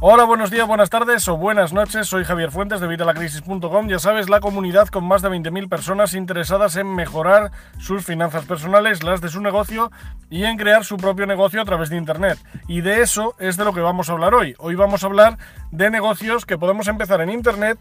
Hola, 0.00 0.22
buenos 0.22 0.52
días, 0.52 0.64
buenas 0.64 0.90
tardes 0.90 1.26
o 1.26 1.36
buenas 1.36 1.72
noches. 1.72 2.06
Soy 2.06 2.22
Javier 2.22 2.52
Fuentes 2.52 2.80
de 2.80 2.86
Vitalacrisis.com. 2.86 3.88
Ya 3.88 3.98
sabes, 3.98 4.28
la 4.28 4.38
comunidad 4.38 4.86
con 4.86 5.04
más 5.04 5.22
de 5.22 5.28
20.000 5.28 5.68
personas 5.68 6.14
interesadas 6.14 6.76
en 6.76 6.94
mejorar 6.94 7.50
sus 7.80 8.04
finanzas 8.04 8.44
personales, 8.44 9.02
las 9.02 9.20
de 9.20 9.28
su 9.28 9.40
negocio 9.40 9.90
y 10.30 10.44
en 10.44 10.56
crear 10.56 10.84
su 10.84 10.98
propio 10.98 11.26
negocio 11.26 11.60
a 11.60 11.64
través 11.64 11.90
de 11.90 11.96
Internet. 11.96 12.38
Y 12.68 12.80
de 12.80 13.02
eso 13.02 13.34
es 13.40 13.56
de 13.56 13.64
lo 13.64 13.74
que 13.74 13.80
vamos 13.80 14.08
a 14.08 14.12
hablar 14.12 14.34
hoy. 14.34 14.54
Hoy 14.60 14.76
vamos 14.76 15.02
a 15.02 15.08
hablar 15.08 15.36
de 15.72 15.90
negocios 15.90 16.46
que 16.46 16.56
podemos 16.56 16.86
empezar 16.86 17.20
en 17.20 17.30
Internet 17.30 17.80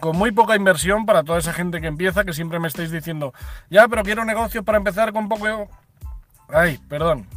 con 0.00 0.16
muy 0.16 0.32
poca 0.32 0.56
inversión 0.56 1.06
para 1.06 1.22
toda 1.22 1.38
esa 1.38 1.52
gente 1.52 1.80
que 1.80 1.86
empieza, 1.86 2.24
que 2.24 2.32
siempre 2.32 2.58
me 2.58 2.66
estáis 2.66 2.90
diciendo, 2.90 3.32
ya, 3.70 3.86
pero 3.86 4.02
quiero 4.02 4.24
negocios 4.24 4.64
para 4.64 4.78
empezar 4.78 5.12
con 5.12 5.28
poco... 5.28 5.68
Ay, 6.48 6.80
perdón, 6.88 7.28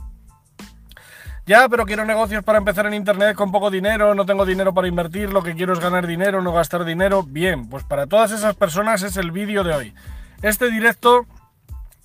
ya, 1.46 1.68
pero 1.68 1.86
quiero 1.86 2.06
negocios 2.06 2.44
para 2.44 2.58
empezar 2.58 2.86
en 2.86 2.94
Internet 2.94 3.36
con 3.36 3.52
poco 3.52 3.70
dinero, 3.70 4.16
no 4.16 4.26
tengo 4.26 4.46
dinero 4.46 4.74
para 4.74 4.88
invertir, 4.88 5.32
lo 5.32 5.44
que 5.44 5.56
quiero 5.56 5.74
es 5.74 5.80
ganar 5.80 6.08
dinero, 6.08 6.42
no 6.42 6.54
gastar 6.54 6.86
dinero. 6.86 7.24
Bien, 7.24 7.68
pues 7.70 7.84
para 7.84 8.08
todas 8.08 8.32
esas 8.32 8.56
personas 8.56 9.04
es 9.04 9.18
el 9.18 9.32
vídeo 9.32 9.64
de 9.64 9.74
hoy. 9.74 9.94
Este 10.42 10.72
directo 10.72 11.26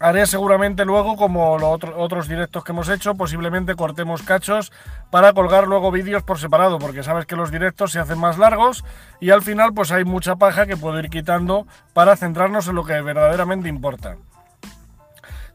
haré 0.01 0.27
seguramente 0.27 0.85
luego 0.85 1.17
como 1.17 1.59
los 1.59 1.81
otros 1.97 2.29
directos 2.29 2.65
que 2.65 2.73
hemos 2.73 2.89
hecho, 2.89 3.15
posiblemente 3.15 3.75
cortemos 3.75 4.23
cachos 4.23 4.73
para 5.11 5.33
colgar 5.33 5.67
luego 5.67 5.91
vídeos 5.91 6.23
por 6.23 6.39
separado, 6.39 6.79
porque 6.79 7.03
sabes 7.03 7.27
que 7.27 7.37
los 7.37 7.51
directos 7.51 7.93
se 7.93 7.99
hacen 7.99 8.19
más 8.19 8.39
largos 8.39 8.85
y 9.21 9.31
al 9.31 9.43
final 9.43 9.73
pues 9.75 9.91
hay 9.91 10.05
mucha 10.05 10.37
paja 10.37 10.67
que 10.67 10.77
puedo 10.77 10.99
ir 10.99 11.11
quitando 11.11 11.67
para 11.95 12.17
centrarnos 12.17 12.69
en 12.69 12.77
lo 12.77 12.85
que 12.85 13.01
verdaderamente 13.01 13.69
importa. 13.69 14.17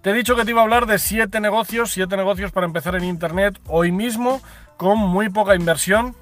Te 0.03 0.09
he 0.09 0.13
dicho 0.13 0.35
que 0.35 0.43
te 0.43 0.51
iba 0.51 0.59
a 0.59 0.65
hablar 0.65 0.85
de 0.85 0.99
siete 0.99 1.39
negocios, 1.39 1.91
siete 1.91 2.17
negocios 2.17 2.51
para 2.51 2.65
empezar 2.65 2.93
en 2.95 3.05
Internet 3.05 3.57
hoy 3.67 3.93
mismo 3.93 4.41
con 4.75 4.99
muy 4.99 5.29
poca 5.29 5.55
inversión. 5.55 6.13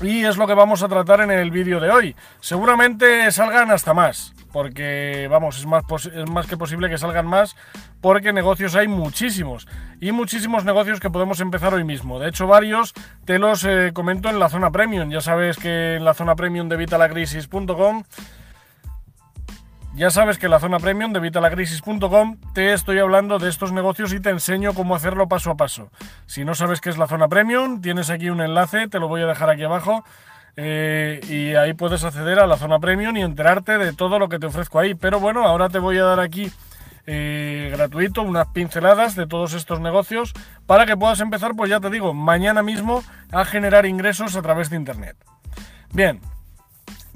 Y 0.00 0.24
es 0.24 0.38
lo 0.38 0.46
que 0.46 0.54
vamos 0.54 0.82
a 0.82 0.88
tratar 0.88 1.20
en 1.20 1.30
el 1.30 1.50
vídeo 1.50 1.80
de 1.80 1.90
hoy. 1.90 2.16
Seguramente 2.40 3.30
salgan 3.30 3.70
hasta 3.70 3.92
más, 3.92 4.32
porque 4.54 5.28
vamos, 5.30 5.58
es 5.58 5.66
más, 5.66 5.84
es 6.06 6.30
más 6.30 6.46
que 6.46 6.56
posible 6.56 6.88
que 6.88 6.96
salgan 6.96 7.26
más, 7.26 7.56
porque 8.00 8.32
negocios 8.32 8.74
hay 8.74 8.88
muchísimos. 8.88 9.68
Y 10.00 10.10
muchísimos 10.12 10.64
negocios 10.64 10.98
que 10.98 11.10
podemos 11.10 11.40
empezar 11.40 11.74
hoy 11.74 11.84
mismo. 11.84 12.18
De 12.18 12.30
hecho, 12.30 12.46
varios 12.46 12.94
te 13.26 13.38
los 13.38 13.64
eh, 13.64 13.90
comento 13.92 14.30
en 14.30 14.38
la 14.38 14.48
zona 14.48 14.70
premium. 14.70 15.10
Ya 15.10 15.20
sabes 15.20 15.58
que 15.58 15.96
en 15.96 16.06
la 16.06 16.14
zona 16.14 16.36
premium 16.36 16.70
de 16.70 16.78
vitalacrisis.com 16.78 18.04
ya 19.94 20.10
sabes 20.10 20.38
que 20.38 20.46
en 20.46 20.50
la 20.50 20.60
zona 20.60 20.78
premium 20.78 21.12
de 21.12 21.20
vitalacrisis.com 21.20 22.38
te 22.52 22.72
estoy 22.72 22.98
hablando 22.98 23.38
de 23.38 23.48
estos 23.48 23.72
negocios 23.72 24.12
y 24.12 24.20
te 24.20 24.30
enseño 24.30 24.74
cómo 24.74 24.94
hacerlo 24.94 25.28
paso 25.28 25.50
a 25.50 25.56
paso. 25.56 25.90
Si 26.26 26.44
no 26.44 26.54
sabes 26.54 26.80
qué 26.80 26.90
es 26.90 26.98
la 26.98 27.06
zona 27.06 27.28
premium, 27.28 27.80
tienes 27.80 28.10
aquí 28.10 28.28
un 28.28 28.40
enlace, 28.40 28.88
te 28.88 28.98
lo 28.98 29.08
voy 29.08 29.22
a 29.22 29.26
dejar 29.26 29.50
aquí 29.50 29.62
abajo. 29.62 30.04
Eh, 30.56 31.20
y 31.28 31.54
ahí 31.54 31.74
puedes 31.74 32.04
acceder 32.04 32.38
a 32.38 32.46
la 32.46 32.56
zona 32.56 32.78
premium 32.78 33.16
y 33.16 33.22
enterarte 33.22 33.78
de 33.78 33.92
todo 33.92 34.18
lo 34.18 34.28
que 34.28 34.38
te 34.38 34.46
ofrezco 34.46 34.78
ahí. 34.78 34.94
Pero 34.94 35.20
bueno, 35.20 35.44
ahora 35.44 35.68
te 35.68 35.78
voy 35.78 35.98
a 35.98 36.04
dar 36.04 36.20
aquí 36.20 36.50
eh, 37.06 37.70
gratuito 37.72 38.22
unas 38.22 38.48
pinceladas 38.48 39.14
de 39.14 39.26
todos 39.26 39.52
estos 39.52 39.80
negocios 39.80 40.32
para 40.66 40.86
que 40.86 40.96
puedas 40.96 41.20
empezar, 41.20 41.52
pues 41.54 41.70
ya 41.70 41.80
te 41.80 41.90
digo, 41.90 42.14
mañana 42.14 42.62
mismo 42.62 43.02
a 43.30 43.44
generar 43.44 43.86
ingresos 43.86 44.36
a 44.36 44.42
través 44.42 44.70
de 44.70 44.76
Internet. 44.76 45.16
Bien, 45.92 46.20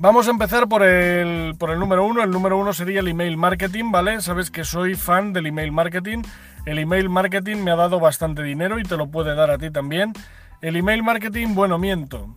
Vamos 0.00 0.28
a 0.28 0.30
empezar 0.30 0.68
por 0.68 0.84
el, 0.84 1.56
por 1.58 1.70
el 1.70 1.80
número 1.80 2.06
uno. 2.06 2.22
El 2.22 2.30
número 2.30 2.56
uno 2.56 2.72
sería 2.72 3.00
el 3.00 3.08
email 3.08 3.36
marketing, 3.36 3.90
¿vale? 3.90 4.20
Sabes 4.20 4.48
que 4.48 4.62
soy 4.62 4.94
fan 4.94 5.32
del 5.32 5.46
email 5.46 5.72
marketing. 5.72 6.22
El 6.66 6.78
email 6.78 7.08
marketing 7.08 7.56
me 7.56 7.72
ha 7.72 7.76
dado 7.76 7.98
bastante 7.98 8.44
dinero 8.44 8.78
y 8.78 8.84
te 8.84 8.96
lo 8.96 9.08
puede 9.08 9.34
dar 9.34 9.50
a 9.50 9.58
ti 9.58 9.72
también. 9.72 10.12
El 10.60 10.76
email 10.76 11.02
marketing, 11.02 11.52
bueno, 11.52 11.78
miento. 11.78 12.32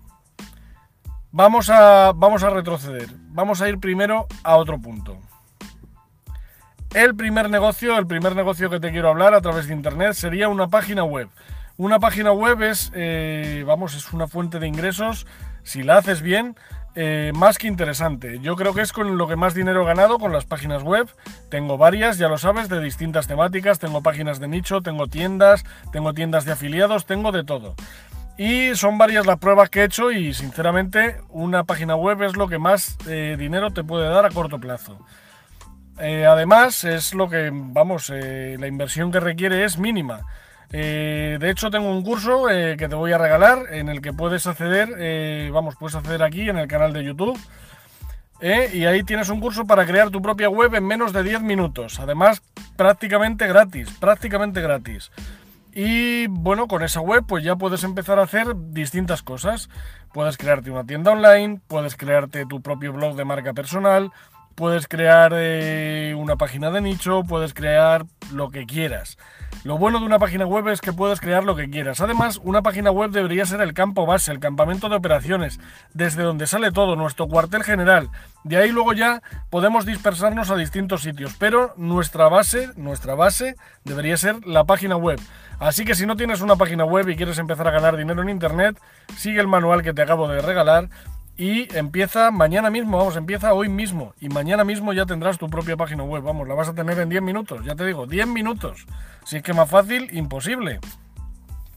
Vamos 1.31 1.69
a, 1.69 2.13
vamos 2.15 2.41
a 2.41 2.49
retroceder. 2.49 3.09
Vamos 3.29 3.61
a 3.61 3.69
ir 3.69 3.77
primero 3.77 4.25
a 4.43 4.57
otro 4.57 4.81
punto. 4.81 5.19
El 6.95 7.15
primer 7.15 7.47
negocio, 7.51 7.95
el 7.99 8.07
primer 8.07 8.35
negocio 8.35 8.71
que 8.71 8.79
te 8.79 8.89
quiero 8.89 9.09
hablar 9.09 9.35
a 9.35 9.41
través 9.41 9.67
de 9.67 9.75
internet 9.75 10.13
sería 10.13 10.49
una 10.49 10.67
página 10.67 11.03
web. 11.03 11.29
Una 11.77 11.99
página 11.99 12.31
web 12.31 12.63
es, 12.63 12.91
eh, 12.95 13.63
vamos, 13.67 13.93
es 13.93 14.11
una 14.13 14.25
fuente 14.25 14.57
de 14.57 14.67
ingresos. 14.67 15.27
Si 15.63 15.83
la 15.83 15.97
haces 15.97 16.23
bien, 16.23 16.55
eh, 16.93 17.31
más 17.33 17.57
que 17.57 17.67
interesante. 17.67 18.39
Yo 18.39 18.55
creo 18.55 18.73
que 18.73 18.81
es 18.81 18.91
con 18.91 19.17
lo 19.17 19.27
que 19.27 19.35
más 19.35 19.53
dinero 19.53 19.83
he 19.83 19.85
ganado 19.85 20.19
con 20.19 20.33
las 20.33 20.45
páginas 20.45 20.83
web. 20.83 21.09
Tengo 21.49 21.77
varias, 21.77 22.17
ya 22.17 22.27
lo 22.27 22.37
sabes, 22.37 22.67
de 22.67 22.81
distintas 22.81 23.27
temáticas. 23.27 23.79
Tengo 23.79 24.03
páginas 24.03 24.39
de 24.39 24.47
nicho, 24.47 24.81
tengo 24.81 25.07
tiendas, 25.07 25.63
tengo 25.91 26.13
tiendas 26.13 26.45
de 26.45 26.51
afiliados, 26.51 27.05
tengo 27.05 27.31
de 27.31 27.43
todo. 27.43 27.75
Y 28.37 28.75
son 28.75 28.97
varias 28.97 29.25
las 29.25 29.37
pruebas 29.37 29.69
que 29.69 29.81
he 29.81 29.83
hecho 29.85 30.11
y 30.11 30.33
sinceramente 30.33 31.17
una 31.29 31.63
página 31.63 31.95
web 31.95 32.21
es 32.23 32.35
lo 32.35 32.47
que 32.47 32.57
más 32.57 32.97
eh, 33.07 33.35
dinero 33.37 33.71
te 33.71 33.83
puede 33.83 34.09
dar 34.09 34.25
a 34.25 34.29
corto 34.29 34.59
plazo. 34.59 34.97
Eh, 35.99 36.25
además 36.25 36.83
es 36.83 37.13
lo 37.13 37.29
que, 37.29 37.51
vamos, 37.53 38.09
la 38.09 38.67
inversión 38.67 39.11
que 39.11 39.19
requiere 39.19 39.63
es 39.63 39.77
mínima. 39.77 40.25
Eh, 40.73 41.37
de 41.39 41.49
hecho, 41.49 41.69
tengo 41.69 41.91
un 41.91 42.03
curso 42.03 42.49
eh, 42.49 42.77
que 42.77 42.87
te 42.87 42.95
voy 42.95 43.11
a 43.11 43.17
regalar 43.17 43.65
en 43.71 43.89
el 43.89 44.01
que 44.01 44.13
puedes 44.13 44.47
acceder, 44.47 44.89
eh, 44.97 45.49
vamos, 45.53 45.75
puedes 45.75 45.95
acceder 45.95 46.23
aquí 46.23 46.49
en 46.49 46.57
el 46.57 46.67
canal 46.67 46.93
de 46.93 47.03
YouTube. 47.03 47.39
y 48.41 48.85
ahí 48.85 49.03
tienes 49.03 49.29
un 49.29 49.39
curso 49.39 49.65
para 49.65 49.85
crear 49.85 50.09
tu 50.09 50.19
propia 50.21 50.49
web 50.49 50.73
en 50.73 50.85
menos 50.85 51.13
de 51.13 51.21
10 51.21 51.41
minutos. 51.41 51.99
Además, 51.99 52.41
prácticamente 52.75 53.47
gratis, 53.47 53.91
prácticamente 53.99 54.61
gratis. 54.61 55.11
Y 55.73 56.27
bueno, 56.27 56.67
con 56.67 56.83
esa 56.83 56.99
web 56.99 57.23
pues 57.25 57.43
ya 57.43 57.55
puedes 57.55 57.83
empezar 57.83 58.19
a 58.19 58.23
hacer 58.23 58.53
distintas 58.55 59.23
cosas. 59.23 59.69
Puedes 60.13 60.37
crearte 60.37 60.71
una 60.71 60.85
tienda 60.85 61.11
online, 61.11 61.61
puedes 61.67 61.95
crearte 61.95 62.45
tu 62.45 62.61
propio 62.61 62.91
blog 62.91 63.15
de 63.15 63.23
marca 63.23 63.53
personal, 63.53 64.11
puedes 64.55 64.87
crear 64.87 65.33
una 66.15 66.35
página 66.35 66.71
de 66.71 66.81
nicho, 66.81 67.23
puedes 67.23 67.53
crear 67.53 68.05
lo 68.31 68.49
que 68.49 68.65
quieras. 68.65 69.17
Lo 69.63 69.77
bueno 69.77 69.99
de 69.99 70.05
una 70.05 70.17
página 70.17 70.47
web 70.47 70.67
es 70.69 70.81
que 70.81 70.91
puedes 70.91 71.21
crear 71.21 71.43
lo 71.43 71.55
que 71.55 71.69
quieras. 71.69 72.01
Además, 72.01 72.39
una 72.43 72.63
página 72.63 72.89
web 72.89 73.11
debería 73.11 73.45
ser 73.45 73.61
el 73.61 73.75
campo 73.75 74.07
base, 74.07 74.31
el 74.31 74.39
campamento 74.39 74.89
de 74.89 74.95
operaciones, 74.95 75.59
desde 75.93 76.23
donde 76.23 76.47
sale 76.47 76.71
todo, 76.71 76.95
nuestro 76.95 77.27
cuartel 77.27 77.63
general. 77.63 78.09
De 78.43 78.57
ahí 78.57 78.71
luego 78.71 78.93
ya 78.93 79.21
podemos 79.51 79.85
dispersarnos 79.85 80.49
a 80.49 80.55
distintos 80.55 81.03
sitios, 81.03 81.35
pero 81.37 81.73
nuestra 81.77 82.27
base, 82.27 82.69
nuestra 82.75 83.13
base 83.13 83.55
debería 83.83 84.17
ser 84.17 84.43
la 84.47 84.63
página 84.63 84.95
web. 84.95 85.19
Así 85.59 85.85
que 85.85 85.93
si 85.93 86.07
no 86.07 86.15
tienes 86.15 86.41
una 86.41 86.55
página 86.55 86.83
web 86.85 87.07
y 87.07 87.15
quieres 87.15 87.37
empezar 87.37 87.67
a 87.67 87.71
ganar 87.71 87.95
dinero 87.95 88.23
en 88.23 88.29
internet, 88.29 88.79
sigue 89.15 89.39
el 89.39 89.47
manual 89.47 89.83
que 89.83 89.93
te 89.93 90.01
acabo 90.01 90.27
de 90.27 90.41
regalar 90.41 90.89
y 91.37 91.73
empieza 91.75 92.29
mañana 92.31 92.69
mismo, 92.69 92.97
vamos, 92.97 93.15
empieza 93.15 93.53
hoy 93.53 93.69
mismo. 93.69 94.13
Y 94.19 94.29
mañana 94.29 94.63
mismo 94.63 94.93
ya 94.93 95.05
tendrás 95.05 95.37
tu 95.37 95.49
propia 95.49 95.77
página 95.77 96.03
web, 96.03 96.23
vamos, 96.23 96.47
la 96.47 96.55
vas 96.55 96.69
a 96.69 96.75
tener 96.75 96.99
en 96.99 97.09
10 97.09 97.21
minutos, 97.21 97.65
ya 97.65 97.75
te 97.75 97.85
digo, 97.85 98.05
10 98.05 98.27
minutos. 98.27 98.85
Si 99.23 99.37
es 99.37 99.43
que 99.43 99.53
más 99.53 99.69
fácil, 99.69 100.09
imposible. 100.15 100.79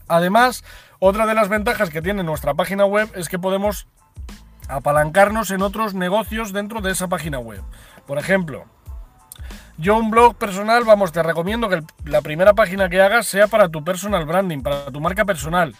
Además, 0.07 0.63
otra 0.99 1.25
de 1.25 1.33
las 1.33 1.49
ventajas 1.49 1.89
que 1.89 2.01
tiene 2.01 2.23
nuestra 2.23 2.53
página 2.53 2.85
web 2.85 3.09
es 3.15 3.29
que 3.29 3.39
podemos 3.39 3.87
apalancarnos 4.67 5.51
en 5.51 5.61
otros 5.61 5.93
negocios 5.93 6.53
dentro 6.53 6.81
de 6.81 6.91
esa 6.91 7.07
página 7.07 7.39
web. 7.39 7.61
Por 8.05 8.19
ejemplo, 8.19 8.65
yo 9.77 9.97
un 9.97 10.11
blog 10.11 10.35
personal, 10.35 10.83
vamos, 10.83 11.11
te 11.11 11.23
recomiendo 11.23 11.69
que 11.69 11.81
la 12.03 12.21
primera 12.21 12.53
página 12.53 12.89
que 12.89 13.01
hagas 13.01 13.25
sea 13.25 13.47
para 13.47 13.69
tu 13.69 13.83
personal 13.83 14.25
branding, 14.25 14.61
para 14.61 14.91
tu 14.91 15.01
marca 15.01 15.25
personal 15.25 15.75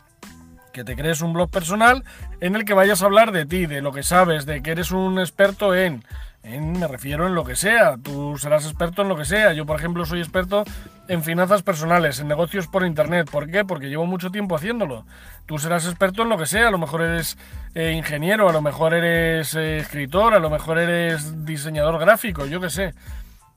que 0.76 0.84
te 0.84 0.98
crees 0.98 1.22
un 1.22 1.32
blog 1.32 1.50
personal 1.50 2.04
en 2.42 2.54
el 2.58 2.66
que 2.66 2.74
vayas 2.74 3.02
a 3.02 3.06
hablar 3.06 3.32
de 3.32 3.46
ti, 3.46 3.66
de 3.66 3.82
lo 3.82 3.94
que 3.94 4.04
sabes, 4.04 4.46
de 4.46 4.62
que 4.62 4.72
eres 4.72 4.92
un 4.92 5.20
experto 5.20 5.74
en, 5.74 6.04
en, 6.44 6.78
me 6.78 6.86
refiero 6.90 7.26
en 7.28 7.34
lo 7.34 7.46
que 7.46 7.56
sea, 7.56 7.96
tú 7.96 8.38
serás 8.38 8.66
experto 8.66 9.02
en 9.02 9.08
lo 9.08 9.16
que 9.16 9.24
sea. 9.24 9.54
Yo, 9.54 9.66
por 9.66 9.80
ejemplo, 9.80 10.06
soy 10.06 10.20
experto 10.20 10.66
en 11.08 11.24
finanzas 11.24 11.64
personales, 11.64 12.20
en 12.20 12.28
negocios 12.28 12.68
por 12.68 12.86
internet. 12.86 13.30
¿Por 13.32 13.50
qué? 13.50 13.64
Porque 13.64 13.88
llevo 13.88 14.06
mucho 14.06 14.32
tiempo 14.32 14.54
haciéndolo. 14.54 15.06
Tú 15.46 15.60
serás 15.60 15.86
experto 15.86 16.24
en 16.24 16.30
lo 16.30 16.38
que 16.38 16.46
sea, 16.46 16.68
a 16.68 16.72
lo 16.72 16.78
mejor 16.78 17.04
eres 17.04 17.38
eh, 17.74 17.94
ingeniero, 17.94 18.50
a 18.50 18.52
lo 18.52 18.62
mejor 18.62 18.94
eres 18.94 19.56
eh, 19.56 19.78
escritor, 19.78 20.34
a 20.34 20.40
lo 20.40 20.50
mejor 20.50 20.78
eres 20.78 21.46
diseñador 21.46 21.98
gráfico, 22.00 22.46
yo 22.48 22.60
qué 22.60 22.70
sé. 22.70 22.94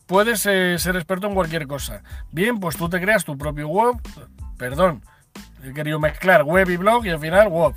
Puedes 0.06 0.46
eh, 0.46 0.78
ser 0.78 0.94
experto 0.94 1.26
en 1.26 1.34
cualquier 1.34 1.66
cosa. 1.66 2.04
Bien, 2.30 2.60
pues 2.60 2.76
tú 2.76 2.88
te 2.88 3.00
creas 3.00 3.24
tu 3.24 3.36
propio 3.36 3.66
web, 3.66 3.96
perdón, 4.56 5.02
He 5.62 5.72
querido 5.72 5.98
mezclar 5.98 6.44
web 6.44 6.68
y 6.70 6.76
blog 6.76 7.06
y 7.06 7.10
al 7.10 7.18
final 7.18 7.48
web. 7.48 7.74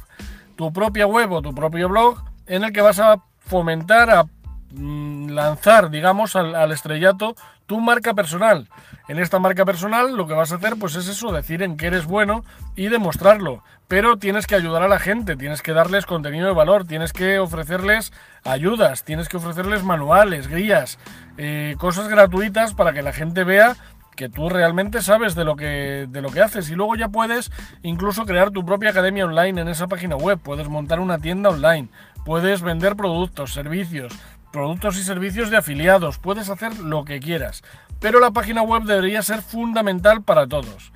Tu 0.56 0.72
propia 0.72 1.08
web 1.08 1.32
o 1.32 1.42
tu 1.42 1.54
propio 1.54 1.90
blog 1.90 2.24
en 2.48 2.64
el 2.64 2.74
que 2.74 2.82
vas 2.82 3.00
a 3.00 3.24
fomentar, 3.40 4.10
a 4.10 4.26
mm, 4.72 5.30
lanzar, 5.30 5.90
digamos, 5.90 6.36
al, 6.36 6.72
estrellato 6.72 7.36
tu 7.66 7.80
marca 7.80 8.14
personal. 8.14 8.68
En 9.08 9.18
esta 9.20 9.40
marca 9.40 9.66
personal 9.66 10.16
lo 10.16 10.28
que 10.28 10.34
vas 10.34 10.52
a 10.52 10.56
hacer 10.56 10.76
pues 10.78 10.96
es 10.96 11.08
eso, 11.08 11.32
decir 11.32 11.64
en 11.64 11.78
qué 11.78 11.88
eres 11.88 12.06
bueno 12.06 12.44
y 12.76 12.90
demostrarlo. 12.90 13.64
Pero 13.88 14.18
tienes 14.18 14.48
que 14.48 14.56
ayudar 14.56 14.84
a 14.84 14.88
la 14.88 15.00
gente, 15.00 15.36
tienes 15.36 15.62
que 15.62 15.74
darles 15.74 16.06
contenido 16.06 16.48
de 16.48 16.54
valor, 16.54 16.86
tienes 16.86 17.14
que 17.14 17.40
ofrecerles 17.40 18.12
ayudas, 18.44 19.04
tienes 19.04 19.30
que 19.30 19.38
ofrecerles 19.38 19.84
manuales, 19.84 20.48
guías, 20.48 21.00
eh, 21.38 21.76
cosas 21.78 22.08
gratuitas 22.08 22.74
para 22.74 22.94
que 22.94 23.02
la 23.02 23.14
gente 23.14 23.44
vea 23.44 23.76
que 24.16 24.30
tú 24.30 24.50
realmente 24.50 25.02
sabes 25.02 25.36
de 25.36 25.44
lo 25.44 25.56
que, 25.56 26.08
de 26.10 26.22
lo 26.22 26.30
que 26.30 26.42
haces. 26.42 26.70
Y 26.70 26.76
luego 26.76 26.96
ya 26.96 27.10
puedes 27.10 27.52
incluso 27.84 28.26
crear 28.26 28.52
tu 28.52 28.66
propia 28.66 28.92
academia 28.92 29.26
online 29.26 29.62
en 29.62 29.68
esa 29.68 29.88
página 29.88 30.16
web. 30.16 30.40
Puedes 30.40 30.68
montar 30.70 31.00
una 31.00 31.20
tienda 31.20 31.50
online. 31.50 31.90
Puedes 32.26 32.62
vender 32.62 32.96
productos, 32.96 33.54
servicios, 33.54 34.14
productos 34.52 34.98
y 34.98 35.04
servicios 35.04 35.50
de 35.50 35.58
afiliados. 35.58 36.18
Puedes 36.18 36.50
hacer 36.50 36.78
lo 36.80 37.06
que 37.06 37.20
quieras. 37.20 37.64
Pero 38.00 38.20
la 38.20 38.32
página 38.32 38.62
web 38.62 38.84
debería 38.84 39.22
ser 39.22 39.42
fundamental 39.42 40.24
para 40.24 40.48
todos. 40.48 40.92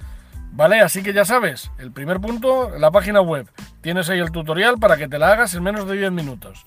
¿Vale? 0.51 0.79
Así 0.79 1.03
que 1.03 1.11
ya 1.11 1.25
sabes, 1.25 1.69
el 1.79 1.91
primer 1.91 2.21
punto, 2.21 2.71
la 2.77 2.89
página 2.89 3.19
web. 3.19 3.49
Tienes 3.81 4.09
ahí 4.09 4.19
el 4.19 4.31
tutorial 4.31 4.79
para 4.79 4.95
que 4.95 5.09
te 5.09 5.19
la 5.19 5.33
hagas 5.33 5.53
en 5.53 5.63
menos 5.63 5.87
de 5.87 5.97
10 5.97 6.11
minutos. 6.13 6.65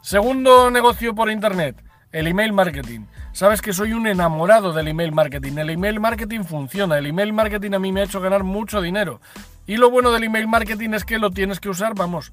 Segundo 0.00 0.70
negocio 0.70 1.14
por 1.14 1.30
internet, 1.30 1.76
el 2.12 2.26
email 2.26 2.52
marketing. 2.52 3.00
Sabes 3.32 3.60
que 3.60 3.72
soy 3.72 3.92
un 3.92 4.06
enamorado 4.06 4.72
del 4.72 4.88
email 4.88 5.12
marketing. 5.12 5.58
El 5.58 5.70
email 5.70 6.00
marketing 6.00 6.44
funciona. 6.44 6.98
El 6.98 7.06
email 7.06 7.32
marketing 7.32 7.72
a 7.72 7.78
mí 7.78 7.92
me 7.92 8.00
ha 8.00 8.04
hecho 8.04 8.20
ganar 8.20 8.44
mucho 8.44 8.80
dinero. 8.80 9.20
Y 9.66 9.76
lo 9.76 9.90
bueno 9.90 10.10
del 10.12 10.24
email 10.24 10.48
marketing 10.48 10.90
es 10.94 11.04
que 11.04 11.18
lo 11.18 11.30
tienes 11.30 11.60
que 11.60 11.68
usar, 11.68 11.94
vamos, 11.94 12.32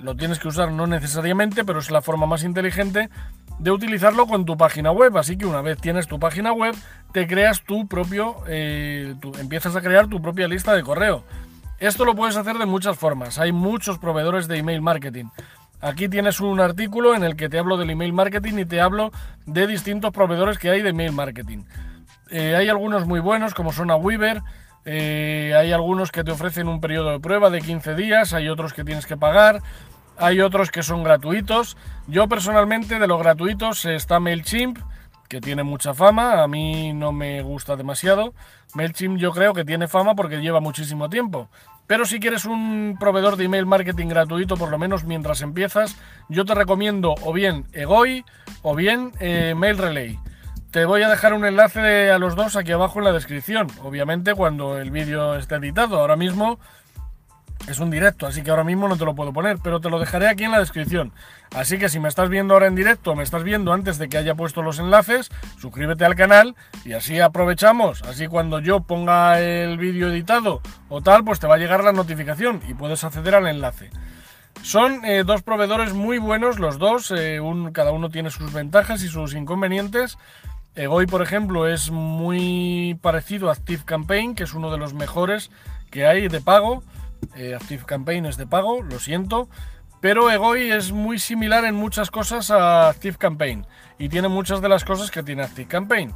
lo 0.00 0.16
tienes 0.16 0.38
que 0.38 0.48
usar 0.48 0.70
no 0.70 0.86
necesariamente, 0.86 1.64
pero 1.64 1.80
es 1.80 1.90
la 1.90 2.02
forma 2.02 2.26
más 2.26 2.44
inteligente 2.44 3.10
de 3.58 3.70
utilizarlo 3.70 4.26
con 4.26 4.44
tu 4.44 4.56
página 4.56 4.92
web. 4.92 5.16
Así 5.16 5.36
que 5.36 5.46
una 5.46 5.60
vez 5.60 5.78
tienes 5.80 6.06
tu 6.06 6.20
página 6.20 6.52
web, 6.52 6.74
te 7.12 7.26
creas 7.26 7.62
tu 7.62 7.88
propio, 7.88 8.36
eh, 8.46 9.14
empiezas 9.40 9.74
a 9.74 9.80
crear 9.80 10.06
tu 10.06 10.22
propia 10.22 10.46
lista 10.46 10.74
de 10.74 10.82
correo. 10.82 11.24
Esto 11.78 12.04
lo 12.04 12.14
puedes 12.14 12.36
hacer 12.36 12.58
de 12.58 12.66
muchas 12.66 12.96
formas. 12.96 13.40
Hay 13.40 13.50
muchos 13.50 13.98
proveedores 13.98 14.46
de 14.46 14.58
email 14.58 14.80
marketing. 14.80 15.26
Aquí 15.82 16.08
tienes 16.08 16.38
un 16.38 16.60
artículo 16.60 17.16
en 17.16 17.24
el 17.24 17.34
que 17.34 17.48
te 17.48 17.58
hablo 17.58 17.76
del 17.76 17.90
email 17.90 18.12
marketing 18.12 18.58
y 18.58 18.64
te 18.64 18.80
hablo 18.80 19.10
de 19.46 19.66
distintos 19.66 20.12
proveedores 20.12 20.56
que 20.56 20.70
hay 20.70 20.80
de 20.80 20.90
email 20.90 21.10
marketing. 21.10 21.64
Eh, 22.30 22.54
hay 22.54 22.68
algunos 22.68 23.04
muy 23.04 23.18
buenos 23.18 23.52
como 23.52 23.72
son 23.72 23.90
a 23.90 23.96
eh, 24.84 25.52
hay 25.56 25.72
algunos 25.72 26.12
que 26.12 26.22
te 26.22 26.30
ofrecen 26.30 26.68
un 26.68 26.80
periodo 26.80 27.10
de 27.10 27.18
prueba 27.18 27.50
de 27.50 27.60
15 27.60 27.96
días, 27.96 28.32
hay 28.32 28.48
otros 28.48 28.72
que 28.72 28.84
tienes 28.84 29.06
que 29.06 29.16
pagar, 29.16 29.60
hay 30.16 30.40
otros 30.40 30.70
que 30.70 30.84
son 30.84 31.02
gratuitos. 31.02 31.76
Yo 32.06 32.28
personalmente 32.28 33.00
de 33.00 33.06
los 33.08 33.18
gratuitos 33.18 33.84
está 33.84 34.20
MailChimp, 34.20 34.78
que 35.28 35.40
tiene 35.40 35.64
mucha 35.64 35.94
fama, 35.94 36.44
a 36.44 36.46
mí 36.46 36.92
no 36.92 37.10
me 37.10 37.42
gusta 37.42 37.74
demasiado. 37.74 38.34
MailChimp 38.74 39.18
yo 39.18 39.32
creo 39.32 39.52
que 39.52 39.64
tiene 39.64 39.88
fama 39.88 40.14
porque 40.14 40.40
lleva 40.40 40.60
muchísimo 40.60 41.08
tiempo. 41.08 41.48
Pero 41.92 42.06
si 42.06 42.20
quieres 42.20 42.46
un 42.46 42.96
proveedor 42.98 43.36
de 43.36 43.44
email 43.44 43.66
marketing 43.66 44.06
gratuito, 44.06 44.56
por 44.56 44.70
lo 44.70 44.78
menos 44.78 45.04
mientras 45.04 45.42
empiezas, 45.42 45.94
yo 46.30 46.46
te 46.46 46.54
recomiendo 46.54 47.14
o 47.20 47.34
bien 47.34 47.66
Egoi 47.74 48.24
o 48.62 48.74
bien 48.74 49.12
eh, 49.20 49.52
MailRelay. 49.54 50.18
Te 50.70 50.86
voy 50.86 51.02
a 51.02 51.10
dejar 51.10 51.34
un 51.34 51.44
enlace 51.44 52.10
a 52.10 52.18
los 52.18 52.34
dos 52.34 52.56
aquí 52.56 52.72
abajo 52.72 52.98
en 52.98 53.04
la 53.04 53.12
descripción, 53.12 53.66
obviamente 53.82 54.34
cuando 54.34 54.78
el 54.78 54.90
vídeo 54.90 55.34
esté 55.34 55.56
editado. 55.56 56.00
Ahora 56.00 56.16
mismo 56.16 56.58
es 57.68 57.78
un 57.78 57.90
directo, 57.90 58.26
así 58.26 58.42
que 58.42 58.50
ahora 58.50 58.64
mismo 58.64 58.88
no 58.88 58.96
te 58.96 59.04
lo 59.04 59.14
puedo 59.14 59.32
poner, 59.32 59.58
pero 59.62 59.80
te 59.80 59.90
lo 59.90 59.98
dejaré 59.98 60.28
aquí 60.28 60.44
en 60.44 60.50
la 60.50 60.58
descripción. 60.58 61.12
Así 61.54 61.78
que 61.78 61.88
si 61.88 62.00
me 62.00 62.08
estás 62.08 62.28
viendo 62.28 62.54
ahora 62.54 62.66
en 62.66 62.74
directo, 62.74 63.14
me 63.14 63.22
estás 63.22 63.44
viendo 63.44 63.72
antes 63.72 63.98
de 63.98 64.08
que 64.08 64.18
haya 64.18 64.34
puesto 64.34 64.62
los 64.62 64.78
enlaces, 64.78 65.30
suscríbete 65.60 66.04
al 66.04 66.14
canal 66.14 66.56
y 66.84 66.92
así 66.94 67.20
aprovechamos. 67.20 68.02
Así 68.02 68.26
cuando 68.26 68.58
yo 68.58 68.80
ponga 68.80 69.40
el 69.40 69.78
vídeo 69.78 70.10
editado 70.10 70.60
o 70.88 71.00
tal, 71.00 71.24
pues 71.24 71.40
te 71.40 71.46
va 71.46 71.56
a 71.56 71.58
llegar 71.58 71.84
la 71.84 71.92
notificación 71.92 72.60
y 72.68 72.74
puedes 72.74 73.04
acceder 73.04 73.34
al 73.34 73.46
enlace. 73.46 73.90
Son 74.62 75.04
eh, 75.04 75.24
dos 75.24 75.42
proveedores 75.42 75.92
muy 75.92 76.18
buenos 76.18 76.58
los 76.58 76.78
dos, 76.78 77.12
eh, 77.16 77.40
cada 77.72 77.90
uno 77.90 78.10
tiene 78.10 78.30
sus 78.30 78.52
ventajas 78.52 79.02
y 79.02 79.08
sus 79.08 79.34
inconvenientes. 79.34 80.18
Egoi, 80.74 81.06
por 81.06 81.20
ejemplo, 81.20 81.68
es 81.68 81.90
muy 81.90 82.98
parecido 83.02 83.50
a 83.50 83.52
Active 83.52 83.82
Campaign, 83.84 84.34
que 84.34 84.44
es 84.44 84.54
uno 84.54 84.70
de 84.70 84.78
los 84.78 84.94
mejores 84.94 85.50
que 85.90 86.06
hay 86.06 86.28
de 86.28 86.40
pago. 86.40 86.82
Eh, 87.36 87.54
Active 87.54 87.84
Campaign 87.84 88.26
es 88.26 88.36
de 88.36 88.46
pago, 88.46 88.82
lo 88.82 88.98
siento, 88.98 89.48
pero 90.00 90.30
Egoi 90.30 90.70
es 90.70 90.92
muy 90.92 91.18
similar 91.18 91.64
en 91.64 91.74
muchas 91.74 92.10
cosas 92.10 92.50
a 92.50 92.88
Active 92.88 93.16
Campaign 93.16 93.66
y 93.98 94.08
tiene 94.08 94.28
muchas 94.28 94.60
de 94.60 94.68
las 94.68 94.84
cosas 94.84 95.10
que 95.10 95.22
tiene 95.22 95.42
Active 95.42 95.68
Campaign. 95.68 96.12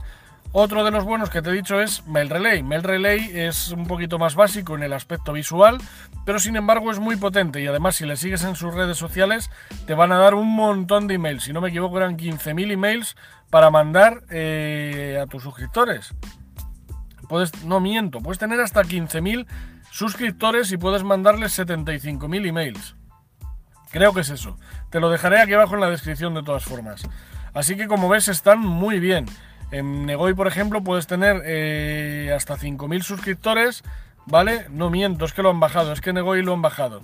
Otro 0.52 0.84
de 0.84 0.90
los 0.90 1.04
buenos 1.04 1.28
que 1.28 1.42
te 1.42 1.50
he 1.50 1.52
dicho 1.52 1.80
es 1.80 2.06
Mail 2.06 2.30
Relay. 2.30 2.62
Mail 2.62 2.82
Relay 2.82 3.30
es 3.34 3.72
un 3.72 3.86
poquito 3.86 4.18
más 4.18 4.34
básico 4.34 4.74
en 4.74 4.82
el 4.82 4.92
aspecto 4.92 5.32
visual, 5.32 5.78
pero 6.24 6.38
sin 6.38 6.56
embargo 6.56 6.90
es 6.90 6.98
muy 6.98 7.16
potente 7.16 7.60
y 7.60 7.66
además 7.66 7.96
si 7.96 8.06
le 8.06 8.16
sigues 8.16 8.42
en 8.42 8.56
sus 8.56 8.74
redes 8.74 8.96
sociales 8.96 9.50
te 9.86 9.94
van 9.94 10.12
a 10.12 10.18
dar 10.18 10.34
un 10.34 10.48
montón 10.48 11.08
de 11.08 11.14
emails. 11.14 11.44
Si 11.44 11.52
no 11.52 11.60
me 11.60 11.68
equivoco 11.68 11.98
eran 11.98 12.16
15.000 12.16 12.72
emails 12.72 13.16
para 13.50 13.70
mandar 13.70 14.22
eh, 14.30 15.20
a 15.22 15.26
tus 15.26 15.42
suscriptores. 15.42 16.14
Puedes, 17.28 17.64
no 17.64 17.80
miento, 17.80 18.20
puedes 18.20 18.38
tener 18.38 18.60
hasta 18.60 18.82
15.000 18.82 19.46
suscriptores 19.96 20.70
y 20.72 20.76
puedes 20.76 21.04
mandarles 21.04 21.58
75.000 21.58 22.46
emails. 22.46 22.96
Creo 23.90 24.12
que 24.12 24.20
es 24.20 24.28
eso. 24.28 24.58
Te 24.90 25.00
lo 25.00 25.08
dejaré 25.08 25.40
aquí 25.40 25.54
abajo 25.54 25.74
en 25.74 25.80
la 25.80 25.88
descripción 25.88 26.34
de 26.34 26.42
todas 26.42 26.64
formas. 26.64 27.08
Así 27.54 27.76
que 27.76 27.86
como 27.86 28.10
ves 28.10 28.28
están 28.28 28.58
muy 28.58 29.00
bien. 29.00 29.24
En 29.70 30.04
Negoi, 30.04 30.34
por 30.34 30.48
ejemplo, 30.48 30.84
puedes 30.84 31.06
tener 31.06 31.40
eh, 31.46 32.30
hasta 32.36 32.58
5.000 32.58 33.00
suscriptores, 33.00 33.84
¿vale? 34.26 34.66
No 34.68 34.90
miento, 34.90 35.24
es 35.24 35.32
que 35.32 35.42
lo 35.42 35.48
han 35.48 35.60
bajado, 35.60 35.94
es 35.94 36.02
que 36.02 36.12
Negoi 36.12 36.42
lo 36.42 36.52
han 36.52 36.60
bajado. 36.60 37.00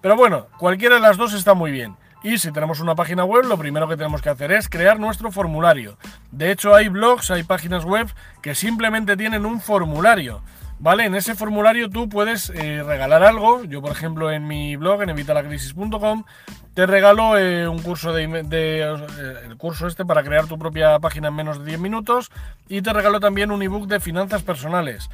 Pero 0.00 0.14
bueno, 0.14 0.46
cualquiera 0.58 0.94
de 0.94 1.00
las 1.00 1.16
dos 1.16 1.34
está 1.34 1.54
muy 1.54 1.72
bien. 1.72 1.96
Y 2.22 2.38
si 2.38 2.52
tenemos 2.52 2.78
una 2.78 2.94
página 2.94 3.24
web, 3.24 3.46
lo 3.46 3.58
primero 3.58 3.88
que 3.88 3.96
tenemos 3.96 4.22
que 4.22 4.30
hacer 4.30 4.52
es 4.52 4.68
crear 4.68 5.00
nuestro 5.00 5.32
formulario. 5.32 5.98
De 6.30 6.52
hecho, 6.52 6.72
hay 6.72 6.86
blogs, 6.86 7.32
hay 7.32 7.42
páginas 7.42 7.84
web 7.84 8.08
que 8.42 8.54
simplemente 8.54 9.16
tienen 9.16 9.44
un 9.44 9.60
formulario. 9.60 10.40
¿Vale? 10.80 11.06
En 11.06 11.14
ese 11.16 11.34
formulario 11.34 11.90
tú 11.90 12.08
puedes 12.08 12.50
eh, 12.50 12.82
regalar 12.84 13.24
algo. 13.24 13.64
Yo, 13.64 13.82
por 13.82 13.90
ejemplo, 13.90 14.30
en 14.30 14.46
mi 14.46 14.76
blog, 14.76 15.02
en 15.02 15.10
evitalacrisis.com, 15.10 16.24
te 16.74 16.86
regalo 16.86 17.36
eh, 17.36 17.66
un 17.66 17.82
curso 17.82 18.12
de, 18.12 18.24
eh, 18.52 18.96
el 19.44 19.56
curso 19.56 19.88
este 19.88 20.04
para 20.04 20.22
crear 20.22 20.46
tu 20.46 20.56
propia 20.56 20.98
página 21.00 21.28
en 21.28 21.34
menos 21.34 21.58
de 21.58 21.64
10 21.64 21.80
minutos 21.80 22.30
y 22.68 22.82
te 22.82 22.92
regalo 22.92 23.18
también 23.18 23.50
un 23.50 23.62
ebook 23.62 23.88
de 23.88 23.98
finanzas 23.98 24.42
personales. 24.42 25.10